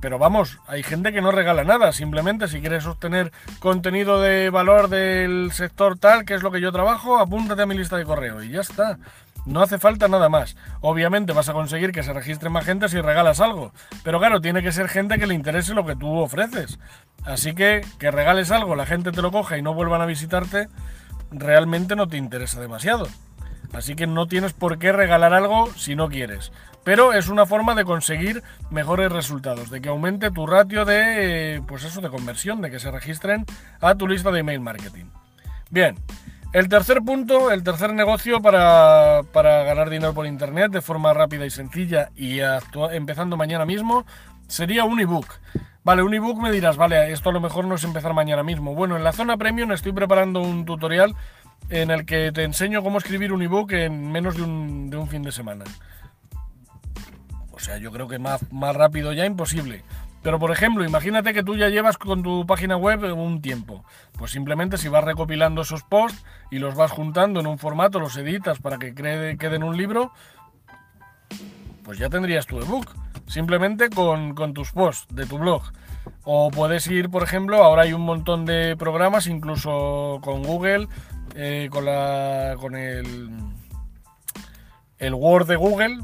pero 0.00 0.18
vamos, 0.18 0.58
hay 0.66 0.82
gente 0.82 1.12
que 1.12 1.20
no 1.20 1.30
regala 1.30 1.62
nada, 1.62 1.92
simplemente 1.92 2.48
si 2.48 2.60
quieres 2.60 2.86
obtener 2.86 3.30
contenido 3.60 4.20
de 4.20 4.50
valor 4.50 4.88
del 4.88 5.52
sector 5.52 5.96
tal, 5.96 6.24
que 6.24 6.34
es 6.34 6.42
lo 6.42 6.50
que 6.50 6.60
yo 6.60 6.72
trabajo, 6.72 7.20
apúntate 7.20 7.62
a 7.62 7.66
mi 7.66 7.76
lista 7.76 7.96
de 7.96 8.04
correo 8.04 8.42
y 8.42 8.50
ya 8.50 8.62
está. 8.62 8.98
No 9.44 9.60
hace 9.60 9.78
falta 9.78 10.08
nada 10.08 10.28
más. 10.28 10.56
Obviamente 10.80 11.32
vas 11.32 11.48
a 11.48 11.52
conseguir 11.52 11.92
que 11.92 12.02
se 12.02 12.12
registre 12.12 12.48
más 12.48 12.64
gente 12.64 12.88
si 12.88 13.00
regalas 13.00 13.40
algo. 13.40 13.72
Pero 14.02 14.18
claro, 14.18 14.40
tiene 14.40 14.62
que 14.62 14.72
ser 14.72 14.88
gente 14.88 15.18
que 15.18 15.26
le 15.26 15.34
interese 15.34 15.74
lo 15.74 15.84
que 15.84 15.96
tú 15.96 16.16
ofreces. 16.18 16.78
Así 17.24 17.54
que 17.54 17.82
que 17.98 18.10
regales 18.10 18.50
algo, 18.50 18.76
la 18.76 18.86
gente 18.86 19.12
te 19.12 19.22
lo 19.22 19.30
coja 19.30 19.58
y 19.58 19.62
no 19.62 19.74
vuelvan 19.74 20.00
a 20.00 20.06
visitarte, 20.06 20.68
realmente 21.30 21.96
no 21.96 22.08
te 22.08 22.16
interesa 22.16 22.60
demasiado. 22.60 23.06
Así 23.72 23.96
que 23.96 24.06
no 24.06 24.28
tienes 24.28 24.52
por 24.52 24.78
qué 24.78 24.92
regalar 24.92 25.34
algo 25.34 25.68
si 25.74 25.96
no 25.96 26.08
quieres. 26.08 26.52
Pero 26.84 27.12
es 27.12 27.28
una 27.28 27.46
forma 27.46 27.74
de 27.74 27.84
conseguir 27.84 28.42
mejores 28.70 29.10
resultados, 29.10 29.70
de 29.70 29.80
que 29.80 29.88
aumente 29.88 30.30
tu 30.30 30.46
ratio 30.46 30.84
de, 30.84 31.62
pues 31.66 31.82
eso, 31.82 32.00
de 32.00 32.10
conversión, 32.10 32.60
de 32.60 32.70
que 32.70 32.78
se 32.78 32.90
registren 32.90 33.46
a 33.80 33.94
tu 33.94 34.06
lista 34.06 34.30
de 34.30 34.40
email 34.40 34.60
marketing. 34.60 35.06
Bien, 35.70 35.96
el 36.54 36.68
tercer 36.68 37.02
punto, 37.02 37.50
el 37.50 37.64
tercer 37.64 37.92
negocio 37.92 38.40
para, 38.40 39.22
ganar 39.34 39.90
dinero 39.90 40.14
por 40.14 40.24
internet 40.24 40.70
de 40.70 40.80
forma 40.80 41.12
rápida 41.12 41.44
y 41.44 41.50
sencilla 41.50 42.10
y 42.14 42.38
empezando 42.92 43.36
mañana 43.36 43.66
mismo 43.66 44.06
sería 44.46 44.84
un 44.84 45.00
ebook. 45.00 45.26
Vale, 45.82 46.04
un 46.04 46.14
ebook 46.14 46.40
me 46.40 46.52
dirás, 46.52 46.76
vale, 46.76 47.10
esto 47.12 47.30
a 47.30 47.32
lo 47.32 47.40
mejor 47.40 47.64
no 47.64 47.74
es 47.74 47.82
empezar 47.82 48.14
mañana 48.14 48.44
mismo. 48.44 48.72
Bueno, 48.72 48.96
en 48.96 49.02
la 49.02 49.12
zona 49.12 49.36
premium 49.36 49.72
estoy 49.72 49.90
preparando 49.90 50.40
un 50.42 50.64
tutorial 50.64 51.16
en 51.70 51.90
el 51.90 52.06
que 52.06 52.30
te 52.30 52.44
enseño 52.44 52.84
cómo 52.84 52.98
escribir 52.98 53.32
un 53.32 53.42
ebook 53.42 53.72
en 53.72 54.12
menos 54.12 54.36
de 54.36 54.42
un, 54.42 54.90
de 54.90 54.96
un 54.96 55.08
fin 55.08 55.24
de 55.24 55.32
semana. 55.32 55.64
O 57.50 57.58
sea, 57.58 57.78
yo 57.78 57.90
creo 57.90 58.06
que 58.06 58.20
más, 58.20 58.40
más 58.52 58.76
rápido 58.76 59.12
ya 59.12 59.26
imposible. 59.26 59.82
Pero 60.24 60.38
por 60.38 60.50
ejemplo, 60.50 60.86
imagínate 60.86 61.34
que 61.34 61.42
tú 61.42 61.54
ya 61.54 61.68
llevas 61.68 61.98
con 61.98 62.22
tu 62.22 62.46
página 62.46 62.78
web 62.78 63.04
un 63.14 63.42
tiempo. 63.42 63.84
Pues 64.16 64.30
simplemente 64.30 64.78
si 64.78 64.88
vas 64.88 65.04
recopilando 65.04 65.60
esos 65.60 65.82
posts 65.82 66.24
y 66.50 66.60
los 66.60 66.74
vas 66.74 66.90
juntando 66.90 67.40
en 67.40 67.46
un 67.46 67.58
formato, 67.58 68.00
los 68.00 68.16
editas 68.16 68.58
para 68.58 68.78
que 68.78 68.94
queden 68.94 69.62
un 69.62 69.76
libro, 69.76 70.12
pues 71.82 71.98
ya 71.98 72.08
tendrías 72.08 72.46
tu 72.46 72.58
ebook. 72.58 72.86
Simplemente 73.26 73.90
con, 73.90 74.34
tus 74.54 74.72
posts 74.72 75.14
de 75.14 75.26
tu 75.26 75.36
blog. 75.36 75.62
O 76.22 76.50
puedes 76.50 76.86
ir, 76.86 77.10
por 77.10 77.22
ejemplo, 77.22 77.62
ahora 77.62 77.82
hay 77.82 77.92
un 77.92 78.02
montón 78.02 78.46
de 78.46 78.76
programas, 78.78 79.26
incluso 79.26 80.20
con 80.22 80.42
Google, 80.42 80.88
eh, 81.34 81.68
con, 81.70 81.84
la, 81.84 82.56
con 82.58 82.76
el 82.76 83.28
el 85.06 85.14
Word 85.14 85.46
de 85.46 85.56
Google, 85.56 85.98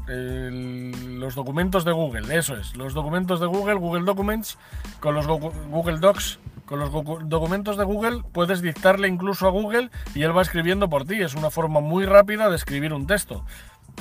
los 1.19 1.35
documentos 1.35 1.85
de 1.85 1.91
Google, 1.91 2.35
eso 2.35 2.55
es, 2.55 2.75
los 2.75 2.93
documentos 2.93 3.39
de 3.39 3.47
Google, 3.47 3.75
Google 3.75 4.05
Documents, 4.05 4.57
con 4.99 5.15
los 5.15 5.27
Google 5.27 5.99
Docs, 5.99 6.39
con 6.65 6.79
los 6.79 6.91
documentos 6.91 7.77
de 7.77 7.83
Google 7.83 8.23
puedes 8.31 8.61
dictarle 8.61 9.07
incluso 9.07 9.47
a 9.47 9.51
Google 9.51 9.89
y 10.15 10.23
él 10.23 10.35
va 10.35 10.41
escribiendo 10.41 10.89
por 10.89 11.05
ti, 11.05 11.21
es 11.21 11.35
una 11.35 11.49
forma 11.49 11.79
muy 11.81 12.05
rápida 12.05 12.49
de 12.49 12.55
escribir 12.55 12.93
un 12.93 13.07
texto. 13.07 13.43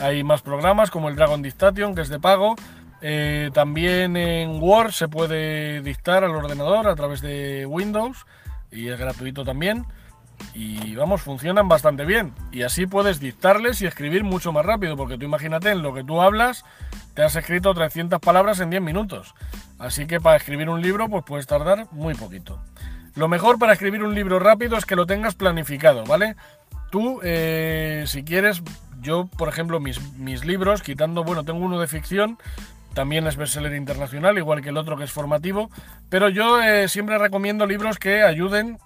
Hay 0.01 0.23
más 0.23 0.43
programas 0.43 0.91
como 0.91 1.09
el 1.09 1.17
Dragon 1.17 1.43
Dictation, 1.43 1.95
que 1.95 2.03
es 2.03 2.09
de 2.09 2.21
pago, 2.21 2.57
Eh, 3.03 3.49
también 3.55 4.15
en 4.15 4.63
Word 4.63 4.93
se 4.93 5.09
puede 5.09 5.81
dictar 5.81 6.23
al 6.23 6.37
ordenador 6.37 6.87
a 6.87 6.95
través 6.95 7.23
de 7.23 7.65
Windows 7.65 8.27
y 8.71 8.89
es 8.89 8.99
gratuito 8.99 9.43
también. 9.43 9.87
Y 10.55 10.95
vamos, 10.97 11.23
funcionan 11.23 11.69
bastante 11.69 12.05
bien. 12.05 12.33
Y 12.53 12.63
así 12.63 12.87
puedes 12.87 13.21
dictarles 13.21 13.81
y 13.83 13.87
escribir 13.87 14.25
mucho 14.25 14.53
más 14.53 14.65
rápido, 14.65 14.97
porque 14.97 15.17
tú 15.17 15.25
imagínate, 15.25 15.71
en 15.71 15.83
lo 15.83 15.95
que 15.95 16.05
tú 16.05 16.21
hablas, 16.21 16.65
te 17.15 17.23
has 17.23 17.37
escrito 17.37 17.75
300 17.75 18.21
palabras 18.21 18.61
en 18.61 18.71
10 18.71 18.83
minutos. 18.83 19.35
Así 19.79 20.07
que 20.07 20.21
para 20.21 20.37
escribir 20.37 20.69
un 20.69 20.83
libro, 20.83 21.09
pues 21.09 21.25
puedes 21.25 21.47
tardar 21.47 21.87
muy 21.93 22.15
poquito. 22.15 22.61
Lo 23.15 23.29
mejor 23.29 23.59
para 23.59 23.73
escribir 23.73 24.03
un 24.03 24.15
libro 24.15 24.39
rápido 24.39 24.77
es 24.77 24.87
que 24.87 24.97
lo 24.97 25.07
tengas 25.07 25.35
planificado, 25.35 26.05
¿vale? 26.05 26.37
Tú, 26.91 27.21
eh, 27.23 28.05
si 28.07 28.25
quieres, 28.25 28.63
yo, 29.01 29.27
por 29.27 29.49
ejemplo, 29.49 29.81
mis, 29.81 30.01
mis 30.15 30.45
libros, 30.45 30.83
quitando, 30.83 31.25
bueno, 31.25 31.45
tengo 31.45 31.65
uno 31.65 31.81
de 31.81 31.87
ficción, 31.87 32.39
también 32.95 33.27
es 33.27 33.37
bestseller 33.37 33.75
internacional, 33.75 34.39
igual 34.39 34.63
que 34.63 34.71
el 34.71 34.77
otro 34.77 34.97
que 34.97 35.05
es 35.05 35.13
formativo, 35.13 35.71
pero 36.09 36.29
yo 36.29 36.61
eh, 36.63 36.89
siempre 36.89 37.19
recomiendo 37.19 37.67
libros 37.67 37.99
que 37.99 38.23
ayuden 38.23 38.79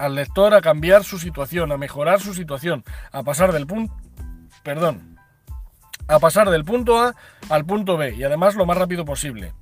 al 0.00 0.14
lector 0.14 0.54
a 0.54 0.62
cambiar 0.62 1.04
su 1.04 1.18
situación, 1.18 1.70
a 1.72 1.76
mejorar 1.76 2.20
su 2.20 2.32
situación, 2.32 2.84
a 3.12 3.22
pasar 3.22 3.52
del 3.52 3.66
punto, 3.66 3.94
perdón, 4.62 5.18
a 6.08 6.18
pasar 6.18 6.48
del 6.48 6.64
punto 6.64 6.98
A 6.98 7.14
al 7.50 7.66
punto 7.66 7.98
B 7.98 8.14
y 8.14 8.24
además 8.24 8.54
lo 8.54 8.64
más 8.64 8.78
rápido 8.78 9.04
posible. 9.04 9.52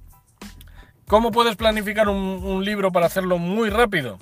¿Cómo 1.09 1.33
puedes 1.33 1.57
planificar 1.57 2.09
un, 2.09 2.65
libro 2.65 2.93
para 2.93 3.07
hacerlo 3.07 3.39
muy 3.39 3.69
rápido? 3.69 4.19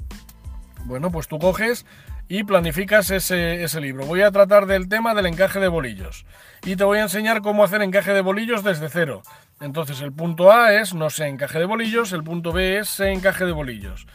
Bueno, 0.87 1.11
pues 1.11 1.28
tú 1.28 1.38
coges 1.38 1.85
y 2.28 2.44
planificas 2.44 3.11
ese, 3.11 3.62
ese, 3.62 3.80
libro. 3.82 4.06
Voy 4.06 4.23
a 4.23 4.30
tratar 4.30 4.64
del 4.64 4.88
tema 4.88 5.14
del 5.14 5.26
encaje 5.26 5.61
de 5.61 5.68
bolillos 5.68 6.25
y 6.64 6.76
te 6.76 6.85
voy 6.85 6.99
a 6.99 7.02
enseñar 7.02 7.42
cómo 7.42 7.62
hacer 7.62 7.82
encaje 7.82 8.14
de 8.14 8.23
bolillos 8.23 8.64
desde 8.64 8.88
cero. 8.88 9.20
Entonces 9.61 10.00
el 10.00 10.12
punto 10.14 10.50
A 10.50 10.73
es 10.73 10.94
no 10.94 11.11
sé 11.11 11.26
encaje 11.26 11.58
de 11.58 11.66
bolillos, 11.66 12.12
el 12.12 12.25
punto 12.25 12.52
B 12.52 12.78
es 12.78 12.88
sé 12.88 13.12
encaje 13.12 13.44
de 13.44 13.52
bolillos. 13.52 14.06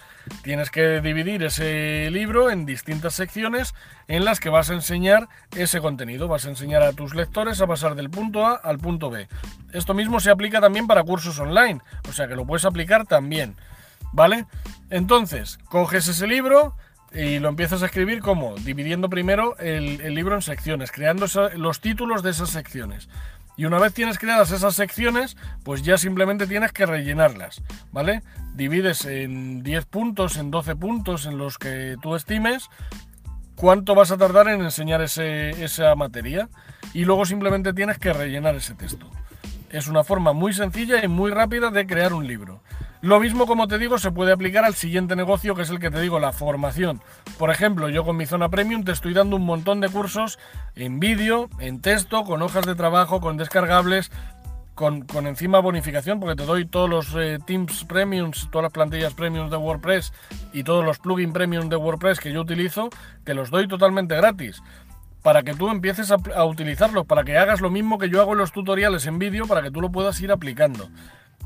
Tienes 0.43 0.69
que 0.69 1.01
dividir 1.01 1.43
ese 1.43 2.09
libro 2.11 2.49
en 2.49 2.65
distintas 2.65 3.13
secciones 3.13 3.73
en 4.07 4.25
las 4.25 4.39
que 4.39 4.49
vas 4.49 4.69
a 4.69 4.73
enseñar 4.73 5.29
ese 5.55 5.81
contenido. 5.81 6.27
Vas 6.27 6.45
a 6.45 6.49
enseñar 6.49 6.83
a 6.83 6.93
tus 6.93 7.15
lectores 7.15 7.61
a 7.61 7.67
pasar 7.67 7.95
del 7.95 8.09
punto 8.09 8.45
A 8.45 8.55
al 8.55 8.79
punto 8.79 9.09
B. 9.09 9.27
Esto 9.73 9.93
mismo 9.93 10.19
se 10.19 10.31
aplica 10.31 10.61
también 10.61 10.87
para 10.87 11.03
cursos 11.03 11.39
online, 11.39 11.81
o 12.09 12.13
sea 12.13 12.27
que 12.27 12.35
lo 12.35 12.45
puedes 12.45 12.65
aplicar 12.65 13.05
también. 13.05 13.55
¿Vale? 14.13 14.45
Entonces, 14.89 15.57
coges 15.69 16.07
ese 16.07 16.27
libro, 16.27 16.75
y 17.13 17.39
lo 17.39 17.49
empiezas 17.49 17.83
a 17.83 17.87
escribir 17.87 18.21
como 18.21 18.55
dividiendo 18.55 19.09
primero 19.09 19.57
el, 19.57 19.99
el 20.01 20.15
libro 20.15 20.35
en 20.35 20.41
secciones, 20.41 20.91
creando 20.91 21.25
los 21.55 21.81
títulos 21.81 22.23
de 22.23 22.31
esas 22.31 22.49
secciones. 22.49 23.09
Y 23.57 23.65
una 23.65 23.79
vez 23.79 23.93
tienes 23.93 24.17
creadas 24.17 24.51
esas 24.51 24.75
secciones, 24.75 25.37
pues 25.63 25.83
ya 25.83 25.97
simplemente 25.97 26.47
tienes 26.47 26.71
que 26.71 26.85
rellenarlas, 26.85 27.61
¿vale? 27.91 28.23
Divides 28.55 29.05
en 29.05 29.61
10 29.63 29.85
puntos, 29.85 30.37
en 30.37 30.51
12 30.51 30.75
puntos, 30.75 31.25
en 31.25 31.37
los 31.37 31.57
que 31.57 31.95
tú 32.01 32.15
estimes 32.15 32.69
cuánto 33.55 33.93
vas 33.93 34.09
a 34.09 34.17
tardar 34.17 34.47
en 34.47 34.61
enseñar 34.61 35.01
esa 35.01 35.95
materia 35.95 36.49
y 36.93 37.05
luego 37.05 37.25
simplemente 37.25 37.73
tienes 37.73 37.99
que 37.99 38.11
rellenar 38.11 38.55
ese 38.55 38.73
texto. 38.73 39.07
Es 39.69 39.87
una 39.87 40.03
forma 40.03 40.33
muy 40.33 40.51
sencilla 40.51 41.03
y 41.03 41.07
muy 41.07 41.29
rápida 41.29 41.69
de 41.69 41.85
crear 41.85 42.13
un 42.13 42.25
libro. 42.25 42.63
Lo 43.01 43.19
mismo, 43.19 43.47
como 43.47 43.67
te 43.67 43.79
digo, 43.79 43.97
se 43.97 44.11
puede 44.11 44.31
aplicar 44.31 44.63
al 44.63 44.75
siguiente 44.75 45.15
negocio, 45.15 45.55
que 45.55 45.63
es 45.63 45.71
el 45.71 45.79
que 45.79 45.89
te 45.89 45.99
digo, 45.99 46.19
la 46.19 46.33
formación. 46.33 47.01
Por 47.39 47.49
ejemplo, 47.49 47.89
yo 47.89 48.03
con 48.03 48.15
mi 48.15 48.27
zona 48.27 48.49
premium 48.49 48.83
te 48.83 48.91
estoy 48.91 49.15
dando 49.15 49.37
un 49.37 49.45
montón 49.45 49.81
de 49.81 49.89
cursos 49.89 50.37
en 50.75 50.99
vídeo, 50.99 51.49
en 51.57 51.81
texto, 51.81 52.23
con 52.23 52.43
hojas 52.43 52.63
de 52.67 52.75
trabajo, 52.75 53.19
con 53.19 53.37
descargables, 53.37 54.11
con, 54.75 55.05
encima 55.25 55.59
bonificación, 55.59 56.19
porque 56.19 56.35
te 56.35 56.45
doy 56.45 56.65
todos 56.65 56.87
los 56.87 57.15
eh, 57.15 57.39
Teams 57.43 57.85
Premiums, 57.85 58.49
todas 58.51 58.63
las 58.63 58.71
plantillas 58.71 59.15
Premiums 59.15 59.49
de 59.49 59.57
WordPress 59.57 60.13
y 60.53 60.63
todos 60.63 60.85
los 60.85 60.99
plugins 60.99 61.33
Premium 61.33 61.69
de 61.69 61.77
WordPress 61.77 62.19
que 62.19 62.31
yo 62.31 62.41
utilizo, 62.41 62.89
te 63.23 63.33
los 63.33 63.49
doy 63.49 63.67
totalmente 63.67 64.15
gratis 64.15 64.61
para 65.23 65.41
que 65.41 65.53
tú 65.53 65.69
empieces 65.69 66.11
a, 66.11 66.17
a, 66.35 66.45
utilizarlos, 66.45 67.05
para 67.05 67.23
que 67.23 67.37
hagas 67.37 67.61
lo 67.61 67.69
mismo 67.69 67.97
que 67.97 68.09
yo 68.09 68.21
hago 68.21 68.33
en 68.33 68.39
los 68.39 68.51
tutoriales 68.51 69.05
en 69.07 69.19
vídeo, 69.19 69.47
para 69.47 69.61
que 69.61 69.71
tú 69.71 69.81
lo 69.81 69.91
puedas 69.91 70.19
ir 70.21 70.31
aplicando. 70.31 70.89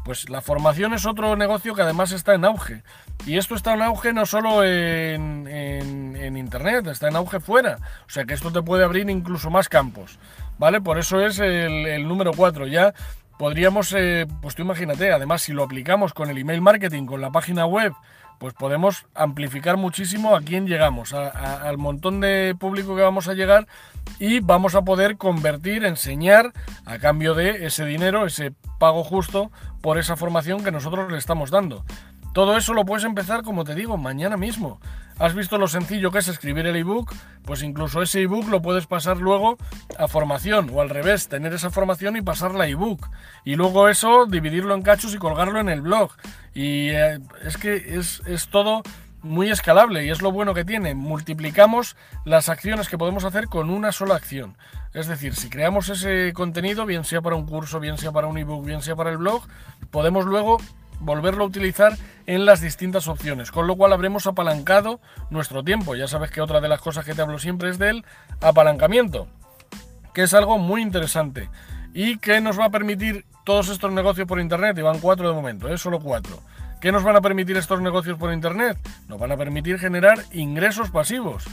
Pues 0.06 0.30
la 0.30 0.40
formación 0.40 0.94
es 0.94 1.08
otro 1.08 1.36
negocio 1.36 1.74
que 1.74 1.82
además 1.82 2.12
está 2.12 2.36
en 2.36 2.46
auge. 2.46 2.84
Y 3.26 3.40
esto 3.40 3.56
está 3.56 3.74
en 3.74 3.82
auge 3.82 4.14
no 4.14 4.28
solo 4.28 4.64
en, 4.64 5.48
Internet, 6.38 6.86
está 6.86 7.08
en 7.08 7.16
auge 7.16 7.40
fuera. 7.40 7.80
O 8.06 8.10
sea 8.12 8.24
que 8.26 8.36
esto 8.36 8.52
te 8.52 8.62
puede 8.62 8.84
abrir 8.84 9.10
incluso 9.10 9.50
más 9.50 9.68
campos. 9.68 10.20
¿Vale? 10.60 10.80
Por 10.80 11.00
eso 11.00 11.26
es 11.26 11.40
el, 11.40 12.08
número 12.08 12.34
4. 12.38 12.68
Ya 12.68 12.94
podríamos, 13.40 13.94
eh, 13.98 14.28
pues 14.44 14.54
tú 14.54 14.62
imagínate, 14.62 15.12
además 15.12 15.42
si 15.42 15.54
lo 15.54 15.64
aplicamos 15.64 16.14
con 16.14 16.30
el 16.30 16.38
email 16.38 16.62
marketing, 16.62 17.08
con 17.08 17.20
la 17.20 17.32
página 17.32 17.66
web, 17.66 17.92
pues 18.38 18.54
podemos 18.54 19.08
amplificar 19.16 19.78
muchísimo 19.78 20.36
a 20.36 20.42
quién 20.42 20.68
llegamos, 20.68 21.14
al 21.14 21.78
montón 21.78 22.20
de 22.20 22.56
público 22.60 22.96
que 22.96 23.02
vamos 23.02 23.28
a 23.28 23.34
llegar 23.34 23.68
y 24.20 24.40
vamos 24.40 24.76
a 24.76 24.84
poder 24.84 25.18
convertir, 25.18 25.86
enseñar 25.86 26.52
a 26.86 26.98
cambio 27.00 27.34
de 27.34 27.66
ese 27.66 27.86
dinero, 27.86 28.26
ese 28.26 28.54
pago 28.78 29.04
justo 29.04 29.52
por 29.86 30.00
esa 30.00 30.16
formación 30.16 30.64
que 30.64 30.72
nosotros 30.72 31.12
le 31.12 31.20
estamos 31.20 31.52
dando. 31.52 31.86
Todo 32.34 32.58
eso 32.58 32.74
lo 32.74 32.86
puedes 32.86 33.06
empezar, 33.06 33.44
como 33.44 33.66
te 33.66 33.76
digo, 33.76 33.98
mañana 33.98 34.36
mismo. 34.36 34.80
¿Has 35.20 35.36
visto 35.36 35.60
lo 35.60 35.68
sencillo 35.68 36.10
que 36.10 36.18
es 36.18 36.28
escribir 36.28 36.66
el 36.66 36.76
ebook? 36.76 37.14
Pues 37.44 37.62
incluso 37.62 38.02
ese 38.02 38.24
ebook 38.24 38.50
lo 38.50 38.64
puedes 38.64 38.88
pasar 38.88 39.18
luego 39.18 39.60
a 40.00 40.08
formación 40.08 40.72
o 40.74 40.82
al 40.82 40.90
revés, 40.90 41.28
tener 41.28 41.54
esa 41.54 41.70
formación 41.70 42.18
y 42.18 42.24
pasarla 42.24 42.64
a 42.64 42.68
ebook. 42.68 43.08
Y 43.44 43.58
luego 43.58 43.88
eso, 43.88 44.26
dividirlo 44.26 44.74
en 44.74 44.82
cachos 44.82 45.14
y 45.14 45.20
colgarlo 45.20 45.60
en 45.60 45.70
el 45.70 45.82
blog. 45.82 46.10
Y 46.56 46.90
eh, 46.90 47.20
es 47.44 47.56
que 47.56 47.76
es, 47.76 48.24
es 48.26 48.48
todo 48.48 48.82
muy 49.26 49.50
escalable 49.50 50.06
y 50.06 50.10
es 50.10 50.22
lo 50.22 50.32
bueno 50.32 50.54
que 50.54 50.64
tiene. 50.64 50.94
Multiplicamos 50.94 51.98
las 52.24 52.48
acciones 52.48 52.88
que 52.88 52.98
podemos 52.98 53.26
hacer 53.26 53.48
con 53.48 53.70
una 53.70 53.92
sola 53.92 54.16
acción. 54.16 54.58
Es 54.94 55.08
decir, 55.08 55.36
si 55.36 55.50
creamos 55.50 55.90
ese 55.90 56.32
contenido, 56.34 56.86
bien 56.86 57.04
sea 57.04 57.22
para 57.22 57.36
un 57.36 57.46
curso, 57.46 57.80
bien 57.80 57.98
sea 57.98 58.12
para 58.12 58.28
un 58.28 58.38
ebook, 58.38 58.64
bien 58.66 58.82
sea 58.82 58.96
para 58.96 59.10
el 59.10 59.18
blog, 59.18 59.44
podemos 59.92 60.26
luego 60.26 60.58
volverlo 61.00 61.44
a 61.44 61.48
utilizar 61.48 61.98
en 62.26 62.46
las 62.46 62.62
distintas 62.62 63.08
opciones, 63.08 63.52
con 63.52 63.68
lo 63.68 63.76
cual 63.76 63.94
habremos 63.94 64.28
apalancado 64.28 65.02
nuestro 65.30 65.64
tiempo. 65.64 65.96
Ya 65.96 66.08
sabes 66.08 66.32
que 66.32 66.42
otra 66.42 66.62
de 66.62 66.70
las 66.70 66.80
cosas 66.80 67.04
que 67.04 67.14
te 67.14 67.22
hablo 67.22 67.40
siempre 67.40 67.70
es 67.70 67.78
del 67.78 68.06
apalancamiento, 68.42 69.28
que 70.14 70.24
es 70.24 70.34
algo 70.34 70.58
muy 70.58 70.82
interesante 70.82 71.50
y 71.94 72.18
que 72.18 72.42
nos 72.42 72.60
va 72.60 72.66
a 72.66 72.72
permitir 72.72 73.26
todos 73.44 73.70
estos 73.70 73.92
negocios 73.92 74.28
por 74.28 74.40
internet, 74.40 74.78
y 74.78 74.82
van 74.82 75.00
cuatro 75.00 75.28
de 75.28 75.34
momento, 75.34 75.68
¿eh? 75.70 75.78
solo 75.78 76.00
cuatro. 76.00 76.42
¿Qué 76.82 76.92
nos 76.92 77.04
van 77.04 77.16
a 77.16 77.22
permitir 77.22 77.58
estos 77.58 77.82
negocios 77.82 78.18
por 78.18 78.34
internet? 78.34 78.78
Nos 79.08 79.20
van 79.20 79.32
a 79.32 79.38
permitir 79.38 79.80
generar 79.80 80.20
ingresos 80.32 80.92
pasivos. 80.92 81.46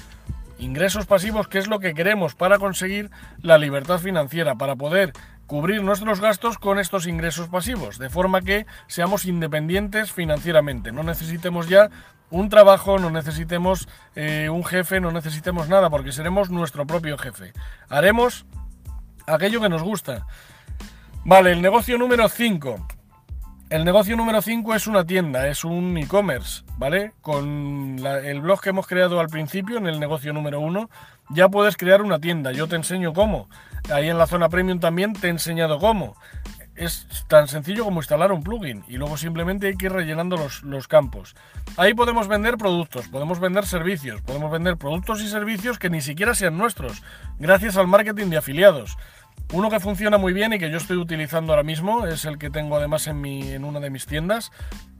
Ingresos 0.58 1.06
pasivos, 1.06 1.48
que 1.48 1.58
es 1.58 1.68
lo 1.68 1.80
que 1.80 1.94
queremos 1.94 2.34
para 2.34 2.58
conseguir 2.58 3.10
la 3.40 3.58
libertad 3.58 3.98
financiera, 3.98 4.54
para 4.54 4.76
poder 4.76 5.12
cubrir 5.46 5.82
nuestros 5.82 6.20
gastos 6.20 6.56
con 6.58 6.78
estos 6.78 7.06
ingresos 7.06 7.48
pasivos, 7.48 7.98
de 7.98 8.08
forma 8.08 8.40
que 8.40 8.66
seamos 8.86 9.26
independientes 9.26 10.10
financieramente, 10.10 10.92
no 10.92 11.02
necesitemos 11.02 11.68
ya 11.68 11.90
un 12.30 12.48
trabajo, 12.48 12.98
no 12.98 13.10
necesitemos 13.10 13.86
eh, 14.14 14.48
un 14.48 14.64
jefe, 14.64 15.00
no 15.00 15.12
necesitemos 15.12 15.68
nada, 15.68 15.90
porque 15.90 16.12
seremos 16.12 16.48
nuestro 16.48 16.86
propio 16.86 17.18
jefe. 17.18 17.52
Haremos 17.90 18.46
aquello 19.26 19.60
que 19.60 19.68
nos 19.68 19.82
gusta. 19.82 20.26
Vale, 21.24 21.52
el 21.52 21.60
negocio 21.60 21.98
número 21.98 22.28
5. 22.28 22.86
El 23.72 23.86
negocio 23.86 24.18
número 24.18 24.42
5 24.42 24.74
es 24.74 24.86
una 24.86 25.06
tienda, 25.06 25.48
es 25.48 25.64
un 25.64 25.96
e-commerce, 25.96 26.62
¿vale? 26.76 27.14
Con 27.22 27.98
el 28.04 28.42
blog 28.42 28.60
que 28.60 28.68
hemos 28.68 28.86
creado 28.86 29.18
al 29.18 29.28
principio, 29.28 29.78
en 29.78 29.86
el 29.86 29.98
negocio 29.98 30.34
número 30.34 30.60
1, 30.60 30.90
ya 31.30 31.48
puedes 31.48 31.78
crear 31.78 32.02
una 32.02 32.20
tienda. 32.20 32.52
Yo 32.52 32.66
te 32.66 32.76
enseño 32.76 33.14
cómo. 33.14 33.48
Ahí 33.90 34.10
en 34.10 34.18
la 34.18 34.26
zona 34.26 34.50
premium 34.50 34.78
también 34.78 35.14
te 35.14 35.28
he 35.28 35.30
enseñado 35.30 35.78
cómo. 35.78 36.16
Es 36.74 37.08
tan 37.28 37.48
sencillo 37.48 37.84
como 37.84 38.00
instalar 38.00 38.30
un 38.30 38.42
plugin 38.42 38.84
y 38.88 38.98
luego 38.98 39.16
simplemente 39.16 39.68
hay 39.68 39.76
que 39.78 39.86
ir 39.86 39.92
rellenando 39.92 40.36
los, 40.36 40.62
los, 40.64 40.86
campos. 40.86 41.34
Ahí 41.78 41.94
podemos 41.94 42.28
vender 42.28 42.58
productos, 42.58 43.08
podemos 43.08 43.40
vender 43.40 43.64
servicios, 43.64 44.20
podemos 44.20 44.52
vender 44.52 44.76
productos 44.76 45.22
y 45.22 45.28
servicios 45.28 45.78
que 45.78 45.88
ni 45.88 46.02
siquiera 46.02 46.34
sean 46.34 46.58
nuestros, 46.58 47.02
gracias 47.38 47.78
al 47.78 47.86
marketing 47.86 48.26
de 48.26 48.36
afiliados. 48.36 48.98
Uno 49.52 49.68
que 49.68 49.80
funciona 49.80 50.16
muy 50.16 50.32
bien 50.32 50.54
y 50.54 50.58
que 50.58 50.70
yo 50.70 50.78
estoy 50.78 50.96
utilizando 50.96 51.52
ahora 51.52 51.62
mismo, 51.62 52.06
es 52.06 52.24
el 52.24 52.38
que 52.38 52.48
tengo 52.48 52.76
además 52.76 53.06
en, 53.06 53.64
una 53.64 53.80
de 53.80 53.90
mis 53.90 54.06
tiendas, 54.06 54.50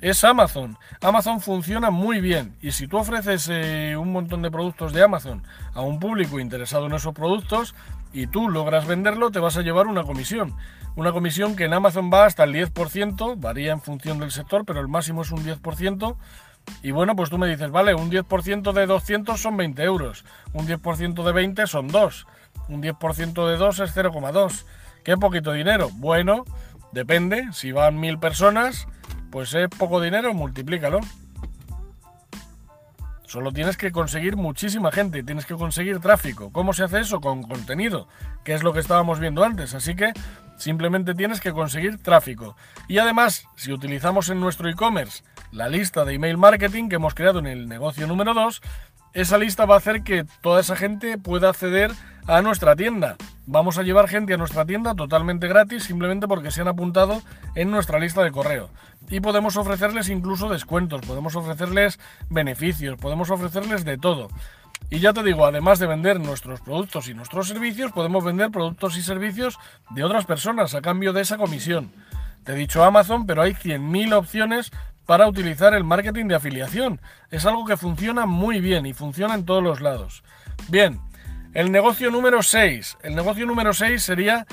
es 0.03 0.25
Amazon. 0.25 0.77
Amazon 1.01 1.41
funciona 1.41 1.91
muy 1.91 2.21
bien 2.21 2.55
y 2.61 2.73
si 2.73 2.87
tú 2.87 2.99
ofreces 2.99 3.49
eh, 3.51 3.97
un 3.97 4.13
montón 4.13 4.43
de 4.43 4.51
productos 4.51 4.93
de 4.93 5.03
Amazon 5.03 5.43
a 5.73 5.81
un 5.81 5.99
público 5.99 6.39
interesado 6.39 6.85
en 6.85 6.93
esos 6.93 7.15
productos 7.15 7.75
y 8.13 8.27
tú 8.27 8.51
logras 8.51 8.87
venderlo, 8.87 9.31
te 9.31 9.39
vas 9.39 9.57
a 9.57 9.63
llevar 9.63 9.87
una 9.87 10.03
comisión. 10.03 10.55
Una 10.97 11.13
comisión 11.13 11.57
que 11.57 11.65
en 11.65 11.73
Amazon 11.73 12.11
va 12.13 12.27
hasta 12.27 12.45
el 12.45 12.53
10%, 12.53 13.41
varía 13.41 13.73
en 13.73 13.81
función 13.81 14.19
del 14.19 14.33
sector, 14.33 14.67
pero 14.67 14.81
el 14.81 14.89
máximo 14.89 15.23
es 15.23 15.31
un 15.31 15.43
10%. 15.43 16.15
Y 16.83 16.91
bueno, 16.91 17.17
pues 17.17 17.31
tú 17.31 17.39
me 17.39 17.49
dices, 17.49 17.71
vale, 17.71 17.95
un 17.95 18.11
10% 18.11 18.73
de 18.73 18.87
200 18.87 19.41
son 19.41 19.57
20 19.57 19.83
euros, 19.83 20.25
un 20.53 20.67
10% 20.67 21.25
de 21.25 21.33
20 21.33 21.67
son 21.67 21.89
2, 21.89 22.27
un 22.69 22.83
10% 22.83 23.49
de 23.49 23.57
2 23.57 23.81
es 23.81 23.97
0,2. 23.97 24.65
¿Qué 25.05 25.17
poquito 25.17 25.53
dinero? 25.53 25.91
Bueno, 25.95 26.45
Depende, 26.93 27.49
si 27.53 27.73
van 27.73 27.99
mil 27.99 28.19
personas, 28.19 28.87
pues 29.31 29.55
es 29.55 29.69
poco 29.69 30.01
dinero, 30.01 30.35
multiplícalo. 30.35 31.01
Solo 33.27 33.51
tienes 33.51 33.79
que 33.79 33.93
conseguir 33.93 34.37
muchísima 34.37 34.93
gente, 34.93 35.23
tienes 35.23 35.47
que 35.47 35.55
conseguir 35.55 36.01
tráfico. 36.01 36.53
¿Cómo 36.53 36.75
se 36.75 36.85
hace 36.85 37.01
eso? 37.01 37.23
Con 37.23 37.45
contenido, 37.45 38.09
que 38.45 38.53
es 38.53 38.63
lo 38.63 38.75
que 38.75 38.81
estábamos 38.81 39.21
viendo 39.21 39.43
antes. 39.43 39.75
Así 39.75 39.97
que 39.97 40.13
simplemente 40.59 41.15
tienes 41.15 41.41
que 41.41 41.53
conseguir 41.53 41.97
tráfico. 41.97 42.57
Y 42.89 42.99
además, 42.99 43.47
si 43.57 43.73
utilizamos 43.73 44.29
en 44.29 44.39
nuestro 44.39 44.69
e-commerce 44.69 45.25
la 45.51 45.71
lista 45.71 46.05
de 46.05 46.13
email 46.13 46.37
marketing 46.37 46.91
que 46.91 46.97
hemos 46.97 47.15
creado 47.15 47.39
en 47.39 47.47
el 47.47 47.69
negocio 47.69 48.07
número 48.07 48.35
2, 48.35 48.61
esa 49.15 49.39
lista 49.39 49.65
va 49.65 49.77
a 49.77 49.79
hacer 49.79 50.03
que 50.03 50.27
toda 50.43 50.61
esa 50.61 50.77
gente 50.77 51.17
pueda 51.17 51.49
acceder 51.49 51.91
a 51.91 51.95
nuestra 52.43 52.77
tienda. 52.77 53.17
Vamos 53.47 53.79
a 53.79 53.83
llevar 53.83 54.09
gente 54.09 54.35
a 54.35 54.37
nuestra 54.37 54.65
tienda 54.65 54.95
totalmente 54.95 55.49
gratis 55.49 55.85
simplemente 55.85 56.29
porque 56.29 56.51
se 56.51 56.61
han 56.61 56.69
apuntado 56.69 57.23
en 57.55 57.71
nuestra 57.71 57.99
lista 57.99 58.23
de 58.23 58.31
correo 58.31 58.71
y 59.11 59.21
podemos 59.21 59.57
ofrecerles 59.57 60.09
incluso 60.09 60.49
descuentos, 60.49 61.03
podemos 61.03 61.35
ofrecerles 61.37 61.99
beneficios, 62.31 62.97
podemos 62.99 63.31
ofrecerles 63.31 63.85
de 63.85 63.99
todo. 63.99 64.29
Y 64.91 65.01
ya 65.01 65.13
te 65.13 65.23
digo, 65.23 65.47
además 65.47 65.79
de 65.79 65.87
vender 65.87 66.21
nuestros 66.21 66.61
productos 66.61 67.09
y 67.09 67.15
nuestros 67.15 67.49
servicios, 67.49 67.93
podemos 67.93 68.25
vender 68.25 68.51
productos 68.51 68.97
y 68.97 69.03
servicios 69.03 69.59
de 69.91 70.05
otras 70.05 70.25
personas 70.25 70.75
a 70.75 70.83
cambio 70.83 71.13
de 71.13 71.23
esa 71.23 71.39
comisión. 71.39 71.93
Te 72.45 72.53
he 72.53 72.57
dicho 72.57 72.85
Amazon, 72.85 73.27
pero 73.27 73.43
hay 73.43 73.53
100.000 73.53 74.15
opciones 74.15 74.71
para 75.07 75.29
utilizar 75.29 75.75
el 75.75 75.85
marketing 75.85 76.27
de 76.27 76.35
afiliación. 76.37 77.01
Es 77.31 77.47
algo 77.47 77.65
que 77.65 77.77
funciona 77.77 78.27
muy 78.27 78.61
bien 78.61 78.87
y 78.87 78.93
funciona 78.93 79.35
en 79.35 79.45
todos 79.45 79.63
los 79.63 79.81
lados. 79.81 80.23
Bien, 80.69 81.01
el 81.55 81.73
negocio 81.73 82.11
número 82.11 82.43
6. 82.43 82.99
El 83.03 83.15
negocio 83.15 83.47
número 83.47 83.73
6 83.73 84.03
sería 84.03 84.47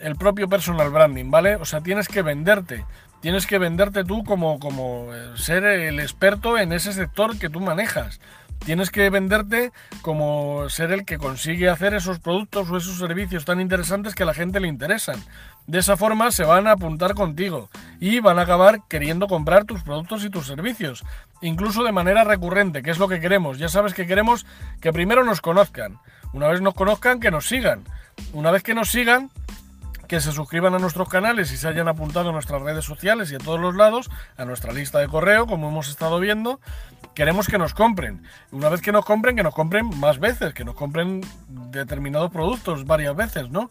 el 0.00 0.16
propio 0.16 0.48
personal 0.48 0.90
branding, 0.90 1.30
¿vale? 1.30 1.56
O 1.56 1.64
sea, 1.64 1.80
tienes 1.80 2.08
que 2.08 2.22
venderte 2.22 2.84
tienes 3.20 3.46
que 3.46 3.58
venderte 3.58 4.04
tú 4.04 4.24
como, 4.24 4.58
como 4.58 5.14
eh, 5.14 5.32
ser 5.36 5.64
el 5.64 6.00
experto 6.00 6.58
en 6.58 6.72
ese 6.72 6.92
sector 6.92 7.38
que 7.38 7.50
tú 7.50 7.60
manejas. 7.60 8.20
Tienes 8.64 8.90
que 8.90 9.08
venderte 9.08 9.72
como 10.02 10.68
ser 10.68 10.92
el 10.92 11.06
que 11.06 11.16
consigue 11.16 11.70
hacer 11.70 11.94
esos 11.94 12.18
productos 12.18 12.70
o 12.70 12.76
esos 12.76 12.98
servicios 12.98 13.46
tan 13.46 13.58
interesantes 13.58 14.14
que 14.14 14.24
a 14.24 14.26
la 14.26 14.34
gente 14.34 14.60
le 14.60 14.68
interesan. 14.68 15.16
De 15.66 15.78
esa 15.78 15.96
forma 15.96 16.30
se 16.30 16.44
van 16.44 16.66
a 16.66 16.72
apuntar 16.72 17.14
contigo 17.14 17.70
y 18.00 18.20
van 18.20 18.38
a 18.38 18.42
acabar 18.42 18.80
queriendo 18.86 19.28
comprar 19.28 19.64
tus 19.64 19.82
productos 19.82 20.24
y 20.24 20.30
tus 20.30 20.46
servicios, 20.46 21.04
incluso 21.40 21.84
de 21.84 21.92
manera 21.92 22.24
recurrente, 22.24 22.82
que 22.82 22.90
es 22.90 22.98
lo 22.98 23.08
que 23.08 23.20
queremos. 23.20 23.58
Ya 23.58 23.70
sabes 23.70 23.94
que 23.94 24.06
queremos 24.06 24.44
que 24.80 24.92
primero 24.92 25.24
nos 25.24 25.40
conozcan. 25.40 25.98
Una 26.32 26.48
vez 26.48 26.60
nos 26.60 26.74
conozcan, 26.74 27.20
que 27.20 27.30
nos 27.30 27.46
sigan. 27.46 27.84
Una 28.32 28.50
vez 28.50 28.62
que 28.62 28.74
nos 28.74 28.90
sigan, 28.90 29.30
que 30.10 30.20
se 30.20 30.32
suscriban 30.32 30.74
a 30.74 30.78
nuestros 30.78 31.08
canales 31.08 31.52
y 31.52 31.56
se 31.56 31.68
hayan 31.68 31.86
apuntado 31.86 32.30
a 32.30 32.32
nuestras 32.32 32.60
redes 32.62 32.84
sociales 32.84 33.30
y 33.30 33.36
a 33.36 33.38
todos 33.38 33.60
los 33.60 33.76
lados, 33.76 34.10
a 34.36 34.44
nuestra 34.44 34.72
lista 34.72 34.98
de 34.98 35.06
correo, 35.06 35.46
como 35.46 35.68
hemos 35.68 35.88
estado 35.88 36.18
viendo. 36.18 36.60
Queremos 37.14 37.46
que 37.46 37.58
nos 37.58 37.74
compren. 37.74 38.24
Una 38.50 38.68
vez 38.68 38.80
que 38.80 38.92
nos 38.92 39.04
compren, 39.04 39.36
que 39.36 39.42
nos 39.42 39.54
compren 39.54 39.88
más 40.00 40.18
veces, 40.18 40.52
que 40.52 40.64
nos 40.64 40.74
compren 40.74 41.20
determinados 41.48 42.30
productos 42.30 42.86
varias 42.86 43.14
veces, 43.14 43.50
¿no? 43.50 43.70